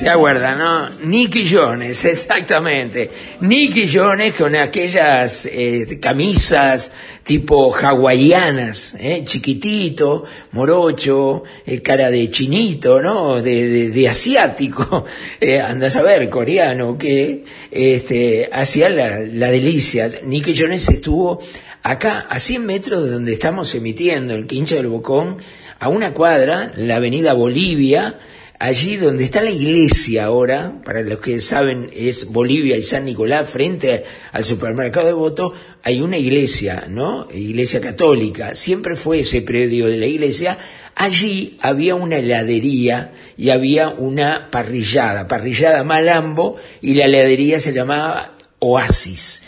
Se 0.05 0.11
acuerdan, 0.11 0.59
¿no? 0.59 0.89
Nicky 1.07 1.49
Jones, 1.51 2.05
exactamente. 2.05 3.09
Nicky 3.39 3.89
Jones 3.91 4.35
con 4.35 4.55
aquellas 4.55 5.47
eh, 5.47 5.97
camisas 5.99 6.91
tipo 7.23 7.73
hawaianas, 7.75 8.93
¿eh? 8.99 9.23
chiquitito, 9.25 10.23
morocho, 10.51 11.41
eh, 11.65 11.81
cara 11.81 12.11
de 12.11 12.29
chinito, 12.29 13.01
¿no? 13.01 13.41
De, 13.41 13.67
de, 13.67 13.89
de 13.89 14.07
asiático, 14.07 15.05
eh, 15.41 15.59
anda 15.59 15.87
a 15.87 15.89
saber, 15.89 16.29
coreano, 16.29 16.99
que 16.99 17.43
este, 17.71 18.47
hacía 18.53 18.89
la, 18.89 19.21
la 19.21 19.49
delicia. 19.49 20.07
Nicky 20.23 20.53
Jones 20.55 20.87
estuvo 20.87 21.39
acá, 21.81 22.27
a 22.29 22.37
100 22.37 22.63
metros 22.63 23.05
de 23.05 23.09
donde 23.09 23.33
estamos 23.33 23.73
emitiendo, 23.73 24.35
el 24.35 24.45
Quincho 24.45 24.75
del 24.75 24.85
Bocón, 24.85 25.39
a 25.79 25.89
una 25.89 26.13
cuadra, 26.13 26.71
la 26.75 26.97
avenida 26.97 27.33
Bolivia, 27.33 28.19
allí 28.59 28.97
donde 28.97 29.23
está 29.23 29.41
la 29.41 29.51
iglesia 29.51 30.25
ahora, 30.25 30.81
para 30.83 31.01
los 31.01 31.19
que 31.19 31.41
saben 31.41 31.89
es 31.93 32.31
Bolivia 32.31 32.77
y 32.77 32.83
San 32.83 33.05
Nicolás, 33.05 33.49
frente 33.49 34.03
al 34.31 34.45
supermercado 34.45 35.07
de 35.07 35.13
Voto, 35.13 35.53
hay 35.83 36.01
una 36.01 36.17
iglesia, 36.17 36.87
¿no? 36.89 37.27
Iglesia 37.33 37.81
católica, 37.81 38.55
siempre 38.55 38.95
fue 38.95 39.19
ese 39.19 39.41
predio 39.41 39.87
de 39.87 39.97
la 39.97 40.05
iglesia, 40.05 40.57
allí 40.95 41.57
había 41.61 41.95
una 41.95 42.17
heladería 42.17 43.13
y 43.37 43.49
había 43.49 43.89
una 43.89 44.49
parrillada, 44.51 45.27
parrillada 45.27 45.83
Malambo, 45.83 46.55
y 46.81 46.93
la 46.93 47.05
heladería 47.05 47.59
se 47.59 47.73
llamaba 47.73 48.35
Oasis. 48.59 49.43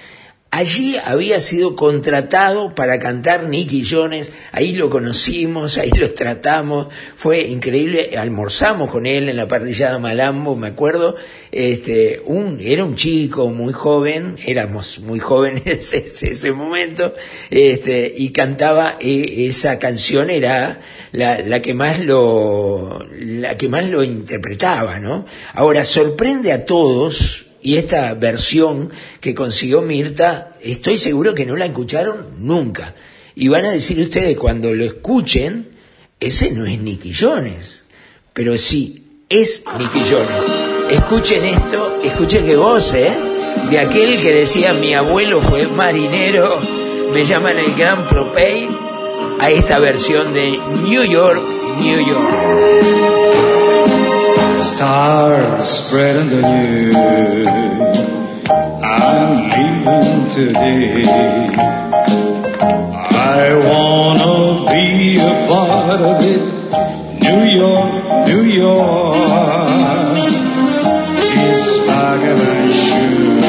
Allí 0.49 0.95
había 1.03 1.41
sido 1.41 1.75
contratado 1.75 2.73
para 2.73 2.99
cantar 2.99 3.43
Nicky 3.43 3.83
Jones, 3.85 4.31
ahí 4.53 4.71
lo 4.71 4.89
conocimos, 4.89 5.77
ahí 5.77 5.91
lo 5.91 6.13
tratamos, 6.13 6.87
fue 7.17 7.41
increíble, 7.41 8.17
almorzamos 8.17 8.89
con 8.89 9.05
él 9.05 9.27
en 9.27 9.35
la 9.35 9.49
parrillada 9.49 9.99
Malambo, 9.99 10.55
me 10.55 10.67
acuerdo, 10.67 11.15
este, 11.51 12.21
un, 12.25 12.61
era 12.61 12.85
un 12.85 12.95
chico 12.95 13.49
muy 13.49 13.73
joven, 13.73 14.37
éramos 14.45 14.99
muy 14.99 15.19
jóvenes 15.19 15.93
en 16.21 16.31
ese 16.31 16.51
momento, 16.53 17.13
este, 17.49 18.13
y 18.15 18.29
cantaba 18.29 18.95
eh, 19.01 19.47
esa 19.47 19.77
canción, 19.79 20.29
era 20.29 20.79
la, 21.11 21.39
la 21.39 21.61
que 21.61 21.73
más 21.73 21.99
lo, 21.99 23.05
la 23.19 23.57
que 23.57 23.67
más 23.67 23.89
lo 23.89 24.01
interpretaba, 24.01 24.97
¿no? 24.99 25.25
Ahora, 25.53 25.83
sorprende 25.83 26.53
a 26.53 26.65
todos, 26.65 27.46
y 27.61 27.77
esta 27.77 28.13
versión 28.13 28.91
que 29.19 29.33
consiguió 29.33 29.81
Mirta, 29.81 30.55
estoy 30.61 30.97
seguro 30.97 31.33
que 31.33 31.45
no 31.45 31.55
la 31.55 31.65
escucharon 31.65 32.35
nunca. 32.39 32.95
Y 33.35 33.47
van 33.47 33.65
a 33.65 33.71
decir 33.71 33.99
ustedes 33.99 34.35
cuando 34.37 34.73
lo 34.73 34.83
escuchen, 34.83 35.69
ese 36.19 36.51
no 36.51 36.65
es 36.65 36.79
Nicky 36.79 37.13
Jones. 37.13 37.83
Pero 38.33 38.57
sí, 38.57 39.03
es 39.29 39.63
Nicky 39.77 40.01
Jones. 40.09 40.43
Escuchen 40.89 41.43
esto, 41.43 41.99
escuchen 42.03 42.45
qué 42.45 42.55
voz, 42.55 42.93
¿eh? 42.93 43.15
De 43.69 43.79
aquel 43.79 44.21
que 44.21 44.31
decía 44.31 44.73
mi 44.73 44.93
abuelo 44.93 45.41
fue 45.41 45.67
marinero, 45.67 46.59
me 47.11 47.25
llaman 47.25 47.57
el 47.57 47.75
Gran 47.75 48.07
Propey, 48.07 48.69
a 49.39 49.51
esta 49.51 49.79
versión 49.79 50.33
de 50.33 50.57
New 50.83 51.03
York, 51.03 51.43
New 51.79 52.07
York. 52.07 53.16
Stars 54.61 55.67
spreading 55.67 56.29
the 56.29 56.41
news. 56.41 56.97
I'm 58.83 59.49
leaving 59.49 60.29
today. 60.29 61.05
I 63.13 63.53
wanna 63.69 64.71
be 64.71 65.17
a 65.19 65.47
part 65.47 66.01
of 66.01 66.17
it. 66.23 66.41
New 67.21 67.43
York, 67.43 68.27
New 68.27 68.43
York. 68.43 69.15
It's 71.45 71.65
like 71.87 72.21
I 72.21 72.71
should. 72.81 73.43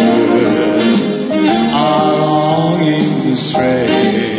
I'm 1.74 2.20
longing 2.20 3.22
to 3.22 3.36
stray 3.36 4.37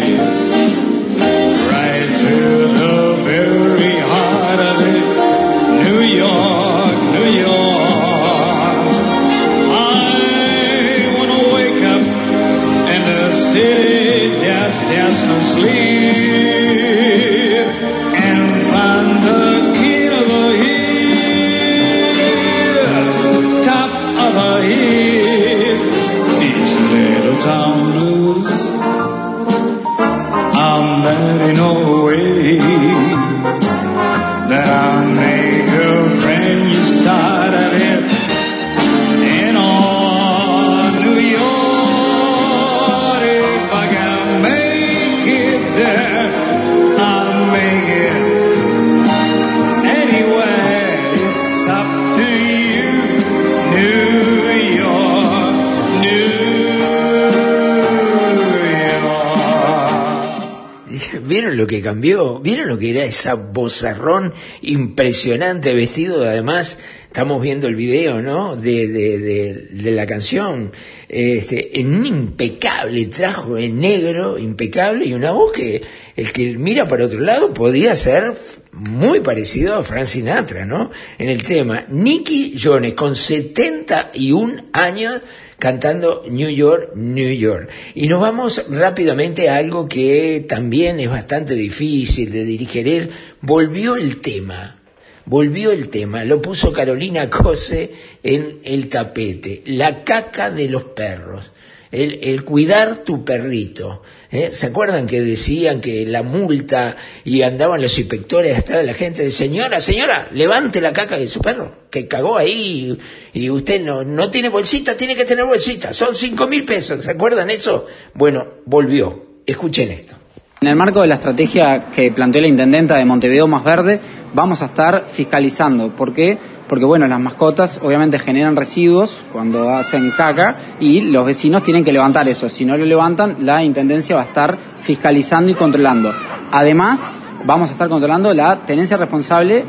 esa 63.09 63.33
bozarrón 63.33 64.33
impresionante, 64.61 65.73
vestido 65.73 66.23
además? 66.23 66.79
Estamos 67.07 67.41
viendo 67.41 67.67
el 67.67 67.75
video, 67.75 68.21
¿no? 68.21 68.55
De, 68.55 68.87
de, 68.87 69.17
de, 69.19 69.53
de 69.71 69.91
la 69.91 70.05
canción. 70.05 70.71
Este, 71.07 71.79
en 71.79 71.93
un 71.95 72.05
impecable 72.05 73.07
trajo 73.07 73.57
en 73.57 73.79
negro, 73.79 74.37
impecable, 74.37 75.07
y 75.07 75.13
una 75.13 75.31
voz 75.31 75.51
que 75.53 75.81
el 76.15 76.31
que 76.31 76.55
mira 76.57 76.87
para 76.87 77.05
otro 77.05 77.19
lado 77.19 77.51
podía 77.53 77.95
ser 77.95 78.35
muy 78.71 79.19
parecido 79.19 79.75
a 79.75 79.83
Frank 79.83 80.05
Sinatra, 80.05 80.65
¿no? 80.65 80.91
En 81.17 81.29
el 81.29 81.43
tema. 81.43 81.85
Nicky 81.89 82.55
Jones, 82.61 82.93
con 82.93 83.15
71 83.15 84.65
años, 84.73 85.21
cantando 85.59 86.25
New 86.29 86.49
York, 86.49 86.95
New 86.95 87.31
York. 87.31 87.69
Y 87.93 88.07
nos 88.07 88.21
vamos 88.21 88.65
rápidamente 88.69 89.49
a 89.49 89.57
algo 89.57 89.87
que 89.87 90.45
también 90.47 90.99
es 90.99 91.09
bastante 91.09 91.53
difícil 91.53 92.31
de 92.31 92.45
digerir. 92.45 93.11
Volvió 93.41 93.95
el 93.95 94.21
tema, 94.21 94.79
volvió 95.25 95.71
el 95.71 95.89
tema, 95.89 96.23
lo 96.23 96.41
puso 96.41 96.73
Carolina 96.73 97.29
Cose 97.29 97.93
en 98.23 98.59
el 98.63 98.89
tapete, 98.89 99.61
la 99.65 100.03
caca 100.03 100.49
de 100.49 100.69
los 100.69 100.83
perros. 100.83 101.51
El, 101.91 102.19
el 102.21 102.43
cuidar 102.43 102.97
tu 102.97 103.25
perrito. 103.25 104.03
¿eh? 104.31 104.51
¿Se 104.53 104.67
acuerdan 104.67 105.07
que 105.07 105.21
decían 105.21 105.81
que 105.81 106.05
la 106.05 106.21
multa 106.21 106.95
y 107.23 107.41
andaban 107.41 107.81
los 107.81 107.97
inspectores 107.97 108.65
de 108.67 108.83
la 108.83 108.93
gente? 108.93 109.31
Señora, 109.31 109.79
señora, 109.81 110.27
levante 110.31 110.81
la 110.81 110.93
caca 110.93 111.17
de 111.17 111.27
su 111.27 111.41
perro, 111.41 111.87
que 111.89 112.07
cagó 112.07 112.37
ahí 112.37 112.97
y 113.33 113.49
usted 113.49 113.81
no, 113.81 114.03
no 114.03 114.29
tiene 114.29 114.49
bolsita, 114.49 114.95
tiene 114.95 115.15
que 115.15 115.25
tener 115.25 115.45
bolsita. 115.45 115.93
Son 115.93 116.15
cinco 116.15 116.47
mil 116.47 116.63
pesos. 116.63 117.03
¿Se 117.03 117.11
acuerdan 117.11 117.49
eso? 117.49 117.87
Bueno, 118.13 118.47
volvió. 118.65 119.41
Escuchen 119.45 119.89
esto. 119.89 120.13
En 120.61 120.67
el 120.67 120.75
marco 120.75 121.01
de 121.01 121.07
la 121.07 121.15
estrategia 121.15 121.87
que 121.89 122.11
planteó 122.11 122.41
la 122.41 122.49
intendenta 122.49 122.97
de 122.97 123.05
Montevideo 123.05 123.47
Más 123.47 123.63
Verde, 123.63 123.99
vamos 124.33 124.61
a 124.61 124.65
estar 124.65 125.07
fiscalizando. 125.11 125.95
¿Por 125.95 126.13
qué? 126.13 126.37
Porque, 126.69 126.85
bueno, 126.85 127.07
las 127.07 127.19
mascotas 127.19 127.79
obviamente 127.83 128.19
generan 128.19 128.55
residuos 128.55 129.25
cuando 129.33 129.69
hacen 129.71 130.11
caca 130.15 130.77
y 130.79 131.01
los 131.01 131.25
vecinos 131.25 131.63
tienen 131.63 131.83
que 131.83 131.91
levantar 131.91 132.29
eso. 132.29 132.47
Si 132.47 132.63
no 132.63 132.77
lo 132.77 132.85
levantan, 132.85 133.37
la 133.39 133.63
intendencia 133.63 134.15
va 134.15 134.21
a 134.21 134.25
estar 134.25 134.57
fiscalizando 134.79 135.51
y 135.51 135.55
controlando. 135.55 136.13
Además, 136.51 137.09
vamos 137.43 137.69
a 137.69 137.71
estar 137.73 137.89
controlando 137.89 138.33
la 138.33 138.65
tenencia 138.65 138.97
responsable 138.97 139.65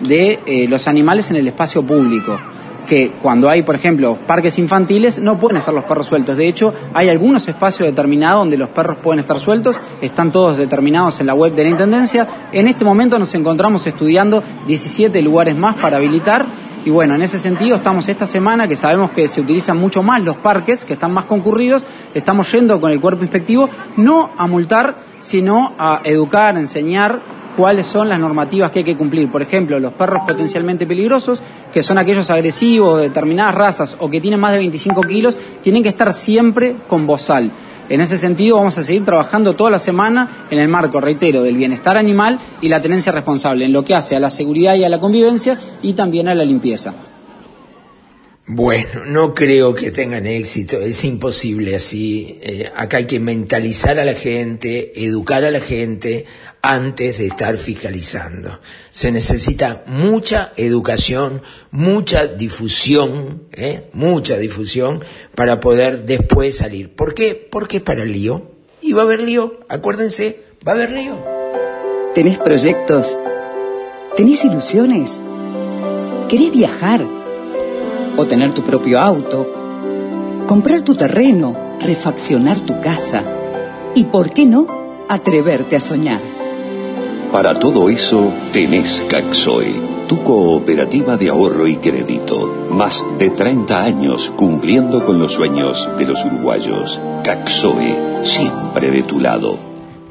de 0.00 0.38
eh, 0.46 0.68
los 0.68 0.86
animales 0.86 1.28
en 1.30 1.36
el 1.36 1.48
espacio 1.48 1.82
público 1.82 2.38
que 2.86 3.12
cuando 3.22 3.48
hay, 3.48 3.62
por 3.62 3.74
ejemplo, 3.74 4.18
parques 4.26 4.58
infantiles, 4.58 5.18
no 5.20 5.38
pueden 5.38 5.58
estar 5.58 5.74
los 5.74 5.84
perros 5.84 6.06
sueltos. 6.06 6.36
De 6.36 6.48
hecho, 6.48 6.72
hay 6.92 7.08
algunos 7.08 7.46
espacios 7.48 7.88
determinados 7.88 8.40
donde 8.40 8.56
los 8.56 8.68
perros 8.70 8.98
pueden 9.02 9.20
estar 9.20 9.38
sueltos, 9.40 9.78
están 10.00 10.32
todos 10.32 10.58
determinados 10.58 11.20
en 11.20 11.26
la 11.26 11.34
web 11.34 11.54
de 11.54 11.64
la 11.64 11.70
Intendencia. 11.70 12.48
En 12.52 12.68
este 12.68 12.84
momento 12.84 13.18
nos 13.18 13.34
encontramos 13.34 13.86
estudiando 13.86 14.42
17 14.66 15.20
lugares 15.22 15.56
más 15.56 15.76
para 15.76 15.96
habilitar. 15.96 16.46
Y 16.84 16.90
bueno, 16.90 17.14
en 17.14 17.22
ese 17.22 17.38
sentido 17.38 17.76
estamos 17.76 18.06
esta 18.08 18.26
semana, 18.26 18.68
que 18.68 18.76
sabemos 18.76 19.10
que 19.10 19.26
se 19.28 19.40
utilizan 19.40 19.78
mucho 19.78 20.02
más 20.02 20.22
los 20.22 20.36
parques, 20.36 20.84
que 20.84 20.92
están 20.92 21.12
más 21.12 21.24
concurridos, 21.24 21.86
estamos 22.12 22.52
yendo 22.52 22.78
con 22.78 22.92
el 22.92 23.00
cuerpo 23.00 23.22
inspectivo, 23.22 23.70
no 23.96 24.32
a 24.36 24.46
multar, 24.46 24.98
sino 25.20 25.74
a 25.78 26.02
educar, 26.04 26.58
enseñar 26.58 27.22
cuáles 27.56 27.86
son 27.86 28.08
las 28.08 28.18
normativas 28.18 28.70
que 28.70 28.80
hay 28.80 28.84
que 28.84 28.96
cumplir. 28.96 29.30
Por 29.30 29.42
ejemplo, 29.42 29.78
los 29.78 29.92
perros 29.94 30.22
potencialmente 30.26 30.86
peligrosos, 30.86 31.40
que 31.72 31.82
son 31.82 31.98
aquellos 31.98 32.30
agresivos 32.30 32.98
de 32.98 33.08
determinadas 33.08 33.54
razas 33.54 33.96
o 34.00 34.10
que 34.10 34.20
tienen 34.20 34.40
más 34.40 34.52
de 34.52 34.58
25 34.58 35.00
kilos, 35.02 35.38
tienen 35.62 35.82
que 35.82 35.88
estar 35.88 36.12
siempre 36.14 36.76
con 36.88 37.06
bozal. 37.06 37.52
En 37.88 38.00
ese 38.00 38.16
sentido, 38.16 38.56
vamos 38.56 38.78
a 38.78 38.84
seguir 38.84 39.04
trabajando 39.04 39.54
toda 39.54 39.70
la 39.70 39.78
semana 39.78 40.46
en 40.50 40.58
el 40.58 40.68
marco, 40.68 41.00
reitero, 41.00 41.42
del 41.42 41.56
bienestar 41.56 41.96
animal 41.98 42.38
y 42.62 42.68
la 42.68 42.80
tenencia 42.80 43.12
responsable, 43.12 43.66
en 43.66 43.72
lo 43.72 43.84
que 43.84 43.94
hace 43.94 44.16
a 44.16 44.20
la 44.20 44.30
seguridad 44.30 44.74
y 44.74 44.84
a 44.84 44.88
la 44.88 45.00
convivencia 45.00 45.58
y 45.82 45.92
también 45.92 46.28
a 46.28 46.34
la 46.34 46.44
limpieza. 46.44 46.94
Bueno, 48.46 49.06
no 49.06 49.32
creo 49.32 49.74
que 49.74 49.90
tengan 49.90 50.26
éxito, 50.26 50.78
es 50.78 51.02
imposible 51.06 51.76
así. 51.76 52.38
Eh, 52.42 52.70
acá 52.76 52.98
hay 52.98 53.06
que 53.06 53.18
mentalizar 53.18 53.98
a 53.98 54.04
la 54.04 54.12
gente, 54.12 54.92
educar 55.02 55.44
a 55.44 55.50
la 55.50 55.60
gente 55.60 56.26
antes 56.68 57.18
de 57.18 57.26
estar 57.26 57.56
fiscalizando. 57.56 58.60
Se 58.90 59.12
necesita 59.12 59.84
mucha 59.86 60.52
educación, 60.56 61.42
mucha 61.70 62.26
difusión, 62.26 63.42
¿eh? 63.52 63.90
mucha 63.92 64.36
difusión 64.36 65.04
para 65.34 65.60
poder 65.60 66.04
después 66.04 66.56
salir. 66.56 66.94
¿Por 66.94 67.14
qué? 67.14 67.34
Porque 67.34 67.78
es 67.78 67.82
para 67.82 68.02
el 68.02 68.12
lío. 68.12 68.50
Y 68.80 68.92
va 68.92 69.02
a 69.02 69.04
haber 69.04 69.22
lío, 69.22 69.60
acuérdense, 69.68 70.42
va 70.66 70.72
a 70.72 70.74
haber 70.74 70.92
lío. 70.92 71.16
¿Tenés 72.14 72.38
proyectos? 72.38 73.18
¿Tenés 74.16 74.44
ilusiones? 74.44 75.20
¿Querés 76.28 76.52
viajar? 76.52 77.06
¿O 78.16 78.26
tener 78.26 78.52
tu 78.52 78.64
propio 78.64 79.00
auto? 79.00 80.44
¿Comprar 80.46 80.82
tu 80.82 80.94
terreno? 80.94 81.64
refaccionar 81.84 82.60
tu 82.60 82.80
casa 82.80 83.22
y, 83.94 84.04
¿por 84.04 84.32
qué 84.32 84.46
no?, 84.46 84.66
atreverte 85.08 85.76
a 85.76 85.80
soñar. 85.80 86.33
Para 87.34 87.58
todo 87.58 87.90
eso 87.90 88.32
tenés 88.52 89.04
Caxoe, 89.10 89.74
tu 90.06 90.22
cooperativa 90.22 91.16
de 91.16 91.30
ahorro 91.30 91.66
y 91.66 91.78
crédito. 91.78 92.68
Más 92.70 93.02
de 93.18 93.30
30 93.30 93.82
años 93.82 94.32
cumpliendo 94.36 95.04
con 95.04 95.18
los 95.18 95.32
sueños 95.32 95.88
de 95.98 96.06
los 96.06 96.24
uruguayos. 96.24 97.00
Caxoe, 97.24 98.24
siempre 98.24 98.92
de 98.92 99.02
tu 99.02 99.18
lado. 99.18 99.58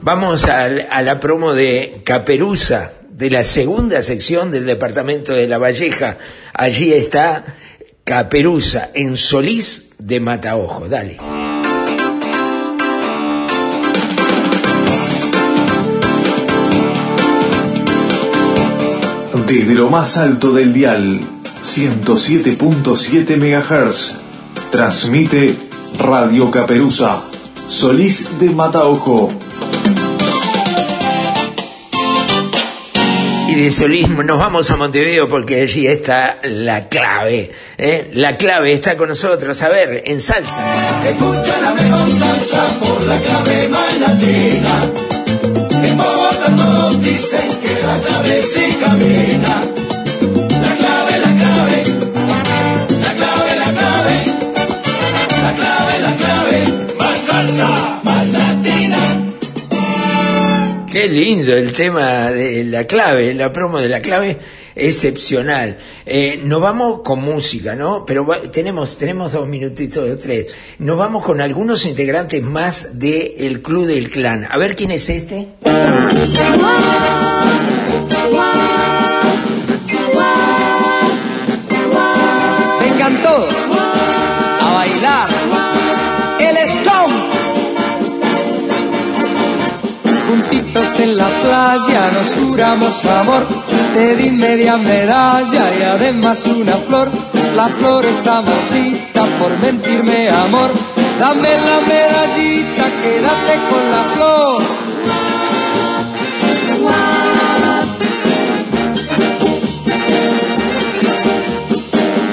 Vamos 0.02 0.44
a, 0.44 0.68
la 0.68 1.22
promo 1.22 1.54
de 1.54 2.02
Caperuza, 2.04 2.92
de 3.10 3.30
la 3.30 3.46
segunda 3.46 4.04
sección 4.04 4.52
del 4.52 4.66
departamento 4.66 5.34
de 5.34 5.48
La 5.48 5.60
Valleja. 5.60 6.18
Allí 6.54 6.92
está 6.92 7.56
Caperuza, 8.04 8.90
en 8.94 9.16
Solís 9.16 9.94
de 9.98 10.20
Mataojo. 10.20 10.90
Dale. 10.90 11.20
Desde 19.48 19.74
lo 19.74 19.90
más 19.90 20.18
alto 20.18 20.54
del 20.54 20.74
dial, 20.74 21.20
107.7 21.62 23.38
MHz, 23.38 24.16
transmite 24.72 25.56
Radio 25.98 26.50
Caperuza, 26.50 27.22
Solís 27.68 28.40
de 28.40 28.50
Mataojo. 28.50 29.32
Y 33.50 33.56
de 33.56 33.70
Solís 33.70 34.10
nos 34.10 34.40
vamos 34.40 34.72
a 34.72 34.78
Montevideo 34.78 35.28
porque 35.28 35.62
allí 35.62 35.88
está 35.88 36.40
la 36.44 36.88
clave. 36.88 37.52
¿eh? 37.78 38.10
La 38.14 38.38
clave 38.38 38.74
está 38.74 38.98
con 38.98 39.10
nosotros. 39.10 39.62
A 39.62 39.70
ver, 39.70 40.04
en 40.06 40.22
salsa. 40.22 41.08
Escucha 41.08 41.62
la 41.62 41.74
mejor 41.74 42.10
salsa 42.18 42.80
por 42.80 43.04
la 43.04 43.20
clave 43.20 43.70
más 43.70 44.00
latina. 44.00 45.13
Dicen 47.02 47.50
que 47.62 47.74
la 47.86 48.00
clave 48.00 48.42
sí 48.44 48.78
camina. 48.80 49.56
La 50.62 50.74
clave, 50.76 51.14
la 51.26 51.32
clave. 51.42 51.78
La 53.06 53.12
clave, 53.20 53.52
la 53.64 53.72
clave. 53.80 54.16
La 55.42 55.52
clave, 55.60 55.94
la 56.02 56.14
clave. 56.16 56.60
Más 56.98 57.18
salsa, 57.20 57.70
más 58.04 58.28
latina. 58.28 59.02
Qué 60.92 61.08
lindo 61.10 61.56
el 61.56 61.74
tema 61.74 62.32
de 62.32 62.64
la 62.66 62.86
clave, 62.86 63.34
la 63.34 63.52
promo 63.52 63.80
de 63.80 63.90
la 63.90 64.00
clave, 64.00 64.38
excepcional. 64.76 65.78
Eh, 66.06 66.40
nos 66.44 66.62
vamos 66.62 67.02
con 67.04 67.22
música, 67.22 67.76
¿no? 67.76 68.06
Pero 68.06 68.26
tenemos, 68.52 68.98
tenemos 68.98 69.32
dos 69.32 69.48
minutitos 69.48 70.10
o 70.10 70.18
tres. 70.18 70.54
Nos 70.80 70.98
vamos 70.98 71.24
con 71.24 71.42
algunos 71.42 71.86
integrantes 71.86 72.42
más 72.42 73.00
del 73.00 73.62
Club 73.62 73.86
del 73.86 74.10
Clan. 74.10 74.48
A 74.50 74.58
ver 74.58 74.76
quién 74.76 74.92
es 74.92 75.10
este. 75.10 75.48
En 91.00 91.18
la 91.18 91.28
playa 91.28 92.12
nos 92.14 92.34
juramos 92.36 93.04
amor. 93.06 93.46
Te 93.94 94.16
di 94.16 94.30
media 94.30 94.78
medalla 94.78 95.76
y 95.78 95.82
además 95.82 96.46
una 96.46 96.74
flor. 96.74 97.10
La 97.56 97.68
flor 97.68 98.06
está 98.06 98.42
marchita 98.42 99.26
por 99.40 99.58
mentirme 99.60 100.30
amor. 100.30 100.72
Dame 101.20 101.58
la 101.58 101.82
medallita, 101.82 102.84
quédate 103.02 103.54
con 103.70 103.92
la 103.92 104.04
flor. 104.14 104.64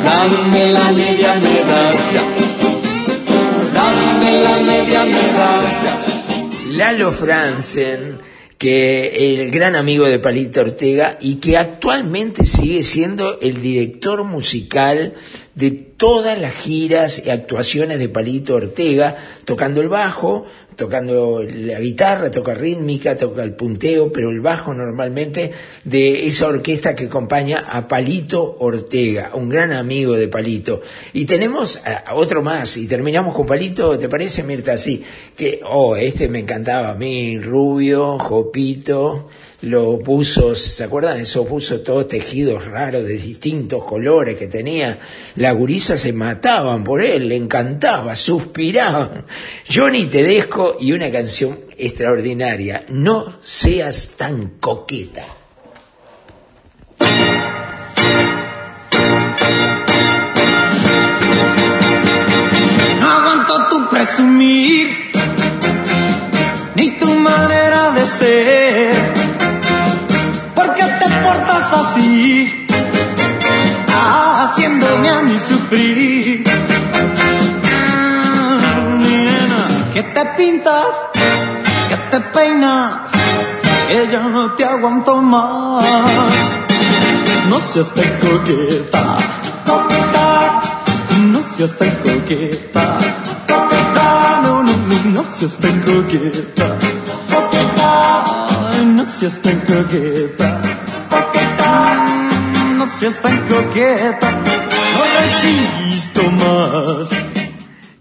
Dame 0.05 0.73
la 0.73 0.93
media 0.93 1.35
medalla. 1.35 2.23
Dame 3.75 4.43
la 4.43 4.57
media 4.59 5.05
medalla. 5.05 6.11
Lalo 6.71 7.11
Franzen, 7.11 8.21
que 8.61 9.33
el 9.33 9.51
gran 9.51 9.75
amigo 9.75 10.05
de 10.05 10.19
Palito 10.19 10.61
Ortega 10.61 11.17
y 11.19 11.37
que 11.37 11.57
actualmente 11.57 12.45
sigue 12.45 12.85
siendo 12.85 13.41
el 13.41 13.63
director 13.63 14.23
musical 14.23 15.15
de 15.55 15.71
todas 15.71 16.39
las 16.39 16.53
giras 16.53 17.23
y 17.25 17.31
actuaciones 17.31 17.99
de 17.99 18.11
Palito 18.11 18.57
Ortega, 18.57 19.17
tocando 19.47 19.81
el 19.81 19.89
bajo, 19.89 20.45
tocando 20.81 21.43
la 21.43 21.79
guitarra, 21.79 22.31
toca 22.31 22.55
rítmica, 22.55 23.15
toca 23.15 23.43
el 23.43 23.53
punteo, 23.53 24.11
pero 24.11 24.31
el 24.31 24.41
bajo 24.41 24.73
normalmente 24.73 25.53
de 25.85 26.27
esa 26.27 26.47
orquesta 26.47 26.97
que 26.97 27.05
acompaña 27.05 27.67
a 27.69 27.87
Palito 27.87 28.57
Ortega, 28.59 29.33
un 29.35 29.51
gran 29.51 29.73
amigo 29.73 30.15
de 30.15 30.27
Palito. 30.27 30.81
Y 31.13 31.27
tenemos 31.27 31.83
a 31.85 32.01
a 32.07 32.15
otro 32.15 32.43
más, 32.43 32.79
y 32.79 32.87
terminamos 32.87 33.35
con 33.35 33.47
Palito, 33.47 33.99
¿te 33.99 34.09
parece, 34.09 34.43
Mirta? 34.43 34.79
Sí, 34.79 35.05
que, 35.37 35.61
oh, 35.69 35.97
este 35.97 36.29
me 36.29 36.41
encantaba 36.41 36.91
a 36.91 36.95
mí, 36.95 37.39
rubio, 37.39 38.19
jopito, 38.19 39.29
los 39.63 39.99
buzos, 40.03 40.59
¿se 40.59 40.85
acuerdan 40.85 41.21
esos 41.21 41.47
buzos 41.47 41.85
todos 41.85 42.09
tejidos 42.09 42.65
raros 42.65 43.05
de 43.07 43.19
distintos 43.19 43.85
colores 43.85 44.37
que 44.37 44.49
tenía? 44.49 44.99
La 45.37 45.53
gurisa 45.53 45.99
se 45.99 46.13
mataban 46.13 46.83
por 46.83 47.03
él, 47.03 47.29
le 47.29 47.37
encantaba, 47.37 48.17
suspiraban. 48.17 49.27
Johnny 49.73 50.07
Tedesco 50.07 50.77
y 50.81 50.93
una 50.93 51.11
canción 51.11 51.59
extraordinaria, 51.77 52.85
No 52.89 53.39
seas 53.43 54.11
tan 54.17 54.59
coqueta. 54.61 55.25
No 62.99 63.11
aguanto 63.11 63.69
tu 63.69 63.91
presumir, 63.91 64.89
ni 66.75 66.99
tu 66.99 67.15
manera 67.15 67.91
de 67.91 68.07
ser. 68.07 68.60
Sufrir. 75.71 76.45
Mi 78.99 79.15
nena, 79.25 79.91
¿Qué 79.93 80.03
te 80.03 80.25
pintas? 80.37 80.95
¿Qué 81.89 81.97
te 82.11 82.21
peinas? 82.21 83.11
Que 83.89 84.07
ya 84.11 84.23
no 84.23 84.53
te 84.55 84.65
aguanto 84.65 85.17
más. 85.17 85.85
No 87.49 87.61
seas 87.61 87.93
tan 87.93 88.11
coqueta. 88.19 89.17
Coqueta. 89.67 90.61
No 91.33 91.43
seas 91.43 91.77
tan 91.77 91.91
coqueta. 91.97 92.99
Coqueta. 93.49 94.41
No, 94.43 94.63
no, 94.63 94.73
no, 94.73 94.97
no 95.05 95.25
seas 95.35 95.59
tan 95.59 95.81
coqueta. 95.81 96.67
Coqueta. 97.33 98.25
No 98.85 99.05
seas 99.05 99.41
tan 99.43 99.59
coqueta. 99.61 100.61
Coqueta. 101.11 101.97
No 102.77 102.87
seas 102.87 103.21
tan 103.21 103.39
coqueta. 103.49 104.60
Resisto 105.25 106.23
más. 106.31 107.11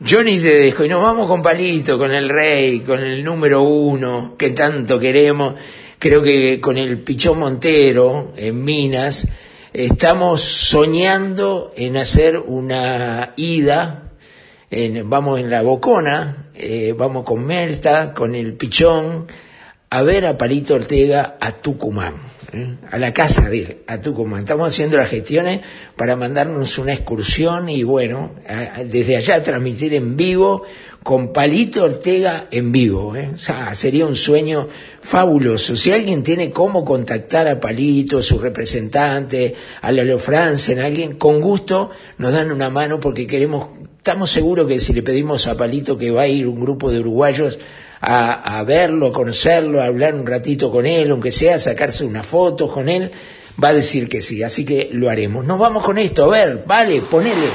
Johnny 0.07 0.39
Tedesco, 0.39 0.85
y 0.85 0.89
nos 0.89 1.01
vamos 1.01 1.27
con 1.27 1.41
Palito, 1.41 1.97
con 1.97 2.11
el 2.13 2.29
rey, 2.29 2.79
con 2.79 2.99
el 3.01 3.23
número 3.23 3.61
uno 3.61 4.35
que 4.37 4.51
tanto 4.51 4.97
queremos. 4.99 5.55
Creo 5.99 6.23
que 6.23 6.61
con 6.61 6.77
el 6.77 6.99
Pichón 6.99 7.39
Montero 7.39 8.31
en 8.37 8.63
Minas 8.63 9.27
estamos 9.73 10.41
soñando 10.41 11.73
en 11.75 11.97
hacer 11.97 12.37
una 12.37 13.33
ida. 13.35 14.03
en- 14.71 15.09
vamos 15.09 15.39
en 15.39 15.49
la 15.49 15.63
Bocona, 15.63 16.45
eh, 16.53 16.93
vamos 16.95 17.23
con 17.23 17.43
Merta, 17.43 18.13
con 18.13 18.35
el 18.35 18.53
Pichón, 18.53 19.25
a 19.89 20.01
ver 20.03 20.27
a 20.27 20.37
Palito 20.37 20.75
Ortega 20.75 21.37
a 21.41 21.51
Tucumán, 21.53 22.13
¿eh? 22.53 22.75
a 22.91 22.97
la 22.97 23.13
casa 23.13 23.49
de 23.49 23.57
él, 23.59 23.77
a 23.87 23.99
Tucumán. 24.01 24.41
Estamos 24.41 24.67
haciendo 24.73 24.97
las 24.97 25.09
gestiones 25.09 25.61
para 25.95 26.15
mandarnos 26.15 26.77
una 26.77 26.93
excursión 26.93 27.69
y 27.69 27.83
bueno, 27.83 28.31
a- 28.47 28.79
a- 28.79 28.83
desde 28.83 29.17
allá 29.17 29.41
transmitir 29.43 29.93
en 29.93 30.15
vivo 30.17 30.63
con 31.03 31.31
Palito 31.31 31.83
Ortega 31.85 32.47
en 32.51 32.71
vivo. 32.71 33.15
¿eh? 33.15 33.29
O 33.33 33.37
sea, 33.37 33.73
sería 33.73 34.05
un 34.05 34.15
sueño 34.15 34.67
fabuloso. 35.01 35.75
Si 35.75 35.91
alguien 35.91 36.23
tiene 36.23 36.51
cómo 36.51 36.83
contactar 36.83 37.47
a 37.47 37.59
Palito, 37.59 38.21
su 38.21 38.37
representante, 38.39 39.55
a 39.81 39.91
Lalo 39.91 40.19
Franzen, 40.19 40.79
alguien, 40.79 41.15
con 41.15 41.39
gusto 41.41 41.89
nos 42.17 42.33
dan 42.33 42.51
una 42.51 42.69
mano 42.69 42.99
porque 42.99 43.25
queremos, 43.27 43.69
estamos 43.97 44.29
seguros 44.31 44.67
que 44.67 44.79
si 44.79 44.93
le 44.93 45.01
pedimos 45.03 45.47
a 45.47 45.55
Palito 45.55 45.97
que 45.97 46.11
va 46.11 46.23
a 46.23 46.27
ir 46.27 46.47
un 46.47 46.59
grupo 46.59 46.91
de 46.91 46.99
uruguayos 46.99 47.59
a, 48.01 48.59
a 48.59 48.63
verlo, 48.63 49.11
conocerlo, 49.11 49.81
a 49.81 49.85
hablar 49.85 50.15
un 50.15 50.25
ratito 50.25 50.71
con 50.71 50.85
él, 50.85 51.11
aunque 51.11 51.31
sea 51.31 51.59
sacarse 51.59 52.05
una 52.05 52.23
foto 52.23 52.69
con 52.71 52.89
él, 52.89 53.11
va 53.61 53.69
a 53.69 53.73
decir 53.73 54.07
que 54.07 54.21
sí. 54.21 54.43
Así 54.43 54.65
que 54.65 54.89
lo 54.91 55.09
haremos. 55.09 55.45
Nos 55.45 55.59
vamos 55.59 55.83
con 55.83 55.97
esto, 55.97 56.25
a 56.25 56.27
ver, 56.27 56.63
vale, 56.65 57.01
ponele. 57.01 57.49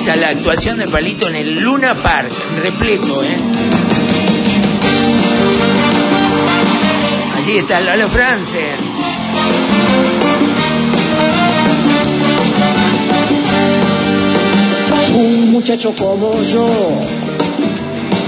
Esta 0.00 0.14
es 0.14 0.20
la 0.20 0.28
actuación 0.28 0.78
de 0.78 0.88
Palito 0.88 1.28
en 1.28 1.36
el 1.36 1.60
Luna 1.60 1.94
Park, 2.02 2.30
repleto, 2.62 3.24
¿eh? 3.24 3.36
Allí 7.36 7.58
está 7.58 7.80
Lola 7.80 8.08
France. 8.08 8.58
Muchacho 15.58 15.92
como 15.98 16.40
yo, 16.40 16.68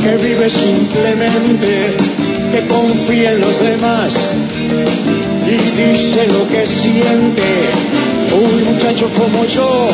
que 0.02 0.16
vive 0.16 0.50
simplemente, 0.50 1.96
que 2.50 2.66
confía 2.66 3.30
en 3.34 3.40
los 3.40 3.56
demás 3.60 4.12
y 5.46 5.56
dice 5.80 6.26
lo 6.26 6.48
que 6.48 6.66
siente. 6.66 7.70
Un 8.32 8.64
muchacho 8.64 9.08
como 9.16 9.44
yo, 9.44 9.90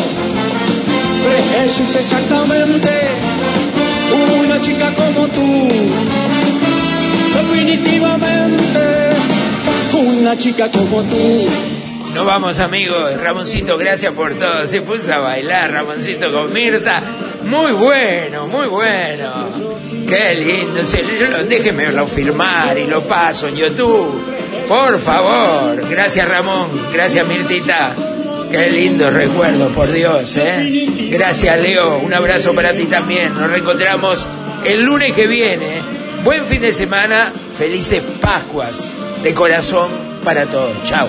es 1.63 1.97
exactamente 1.97 2.89
una 4.41 4.59
chica 4.63 4.95
como 4.95 5.29
tú. 5.29 5.69
Definitivamente, 7.35 9.11
una 9.93 10.37
chica 10.39 10.71
como 10.71 11.03
tú. 11.03 11.49
Nos 12.17 12.25
vamos 12.25 12.59
amigos, 12.61 13.15
Ramoncito, 13.21 13.77
gracias 13.77 14.15
por 14.15 14.33
todo. 14.39 14.67
Se 14.67 14.81
puso 14.81 15.13
a 15.13 15.19
bailar 15.19 15.71
Ramoncito 15.71 16.33
con 16.33 16.51
Mirta. 16.51 17.03
Muy 17.47 17.73
bueno, 17.73 18.47
muy 18.49 18.67
bueno. 18.67 19.49
Qué 20.09 20.35
lindo. 20.35 20.81
Yo 21.19 21.27
lo- 21.29 22.07
firmar 22.07 22.77
y 22.79 22.85
lo 22.87 23.03
paso 23.03 23.49
en 23.49 23.57
YouTube. 23.57 24.21
Por 24.69 25.01
favor. 25.01 25.89
Gracias 25.89 26.29
Ramón, 26.29 26.89
gracias 26.93 27.27
Mirtita. 27.27 27.95
Qué 28.51 28.71
lindo 28.71 29.11
recuerdo, 29.11 29.69
por 29.71 29.91
Dios, 29.93 30.37
¿eh? 30.37 31.09
Gracias 31.11 31.59
Leo, 31.61 31.99
un 31.99 32.13
abrazo 32.15 32.55
para 32.55 32.73
ti 32.75 32.85
también. 32.85 33.35
Nos 33.35 33.51
reencontramos 33.51 34.27
el 34.65 34.83
lunes 34.83 35.13
que 35.13 35.27
viene. 35.27 35.83
Buen 36.25 36.47
fin 36.47 36.61
de 36.61 36.73
semana, 36.73 37.33
felices 37.57 38.03
Pascuas 38.21 38.93
de 39.23 39.35
corazón 39.35 39.91
para 40.25 40.47
todos. 40.47 40.73
Chao. 40.85 41.09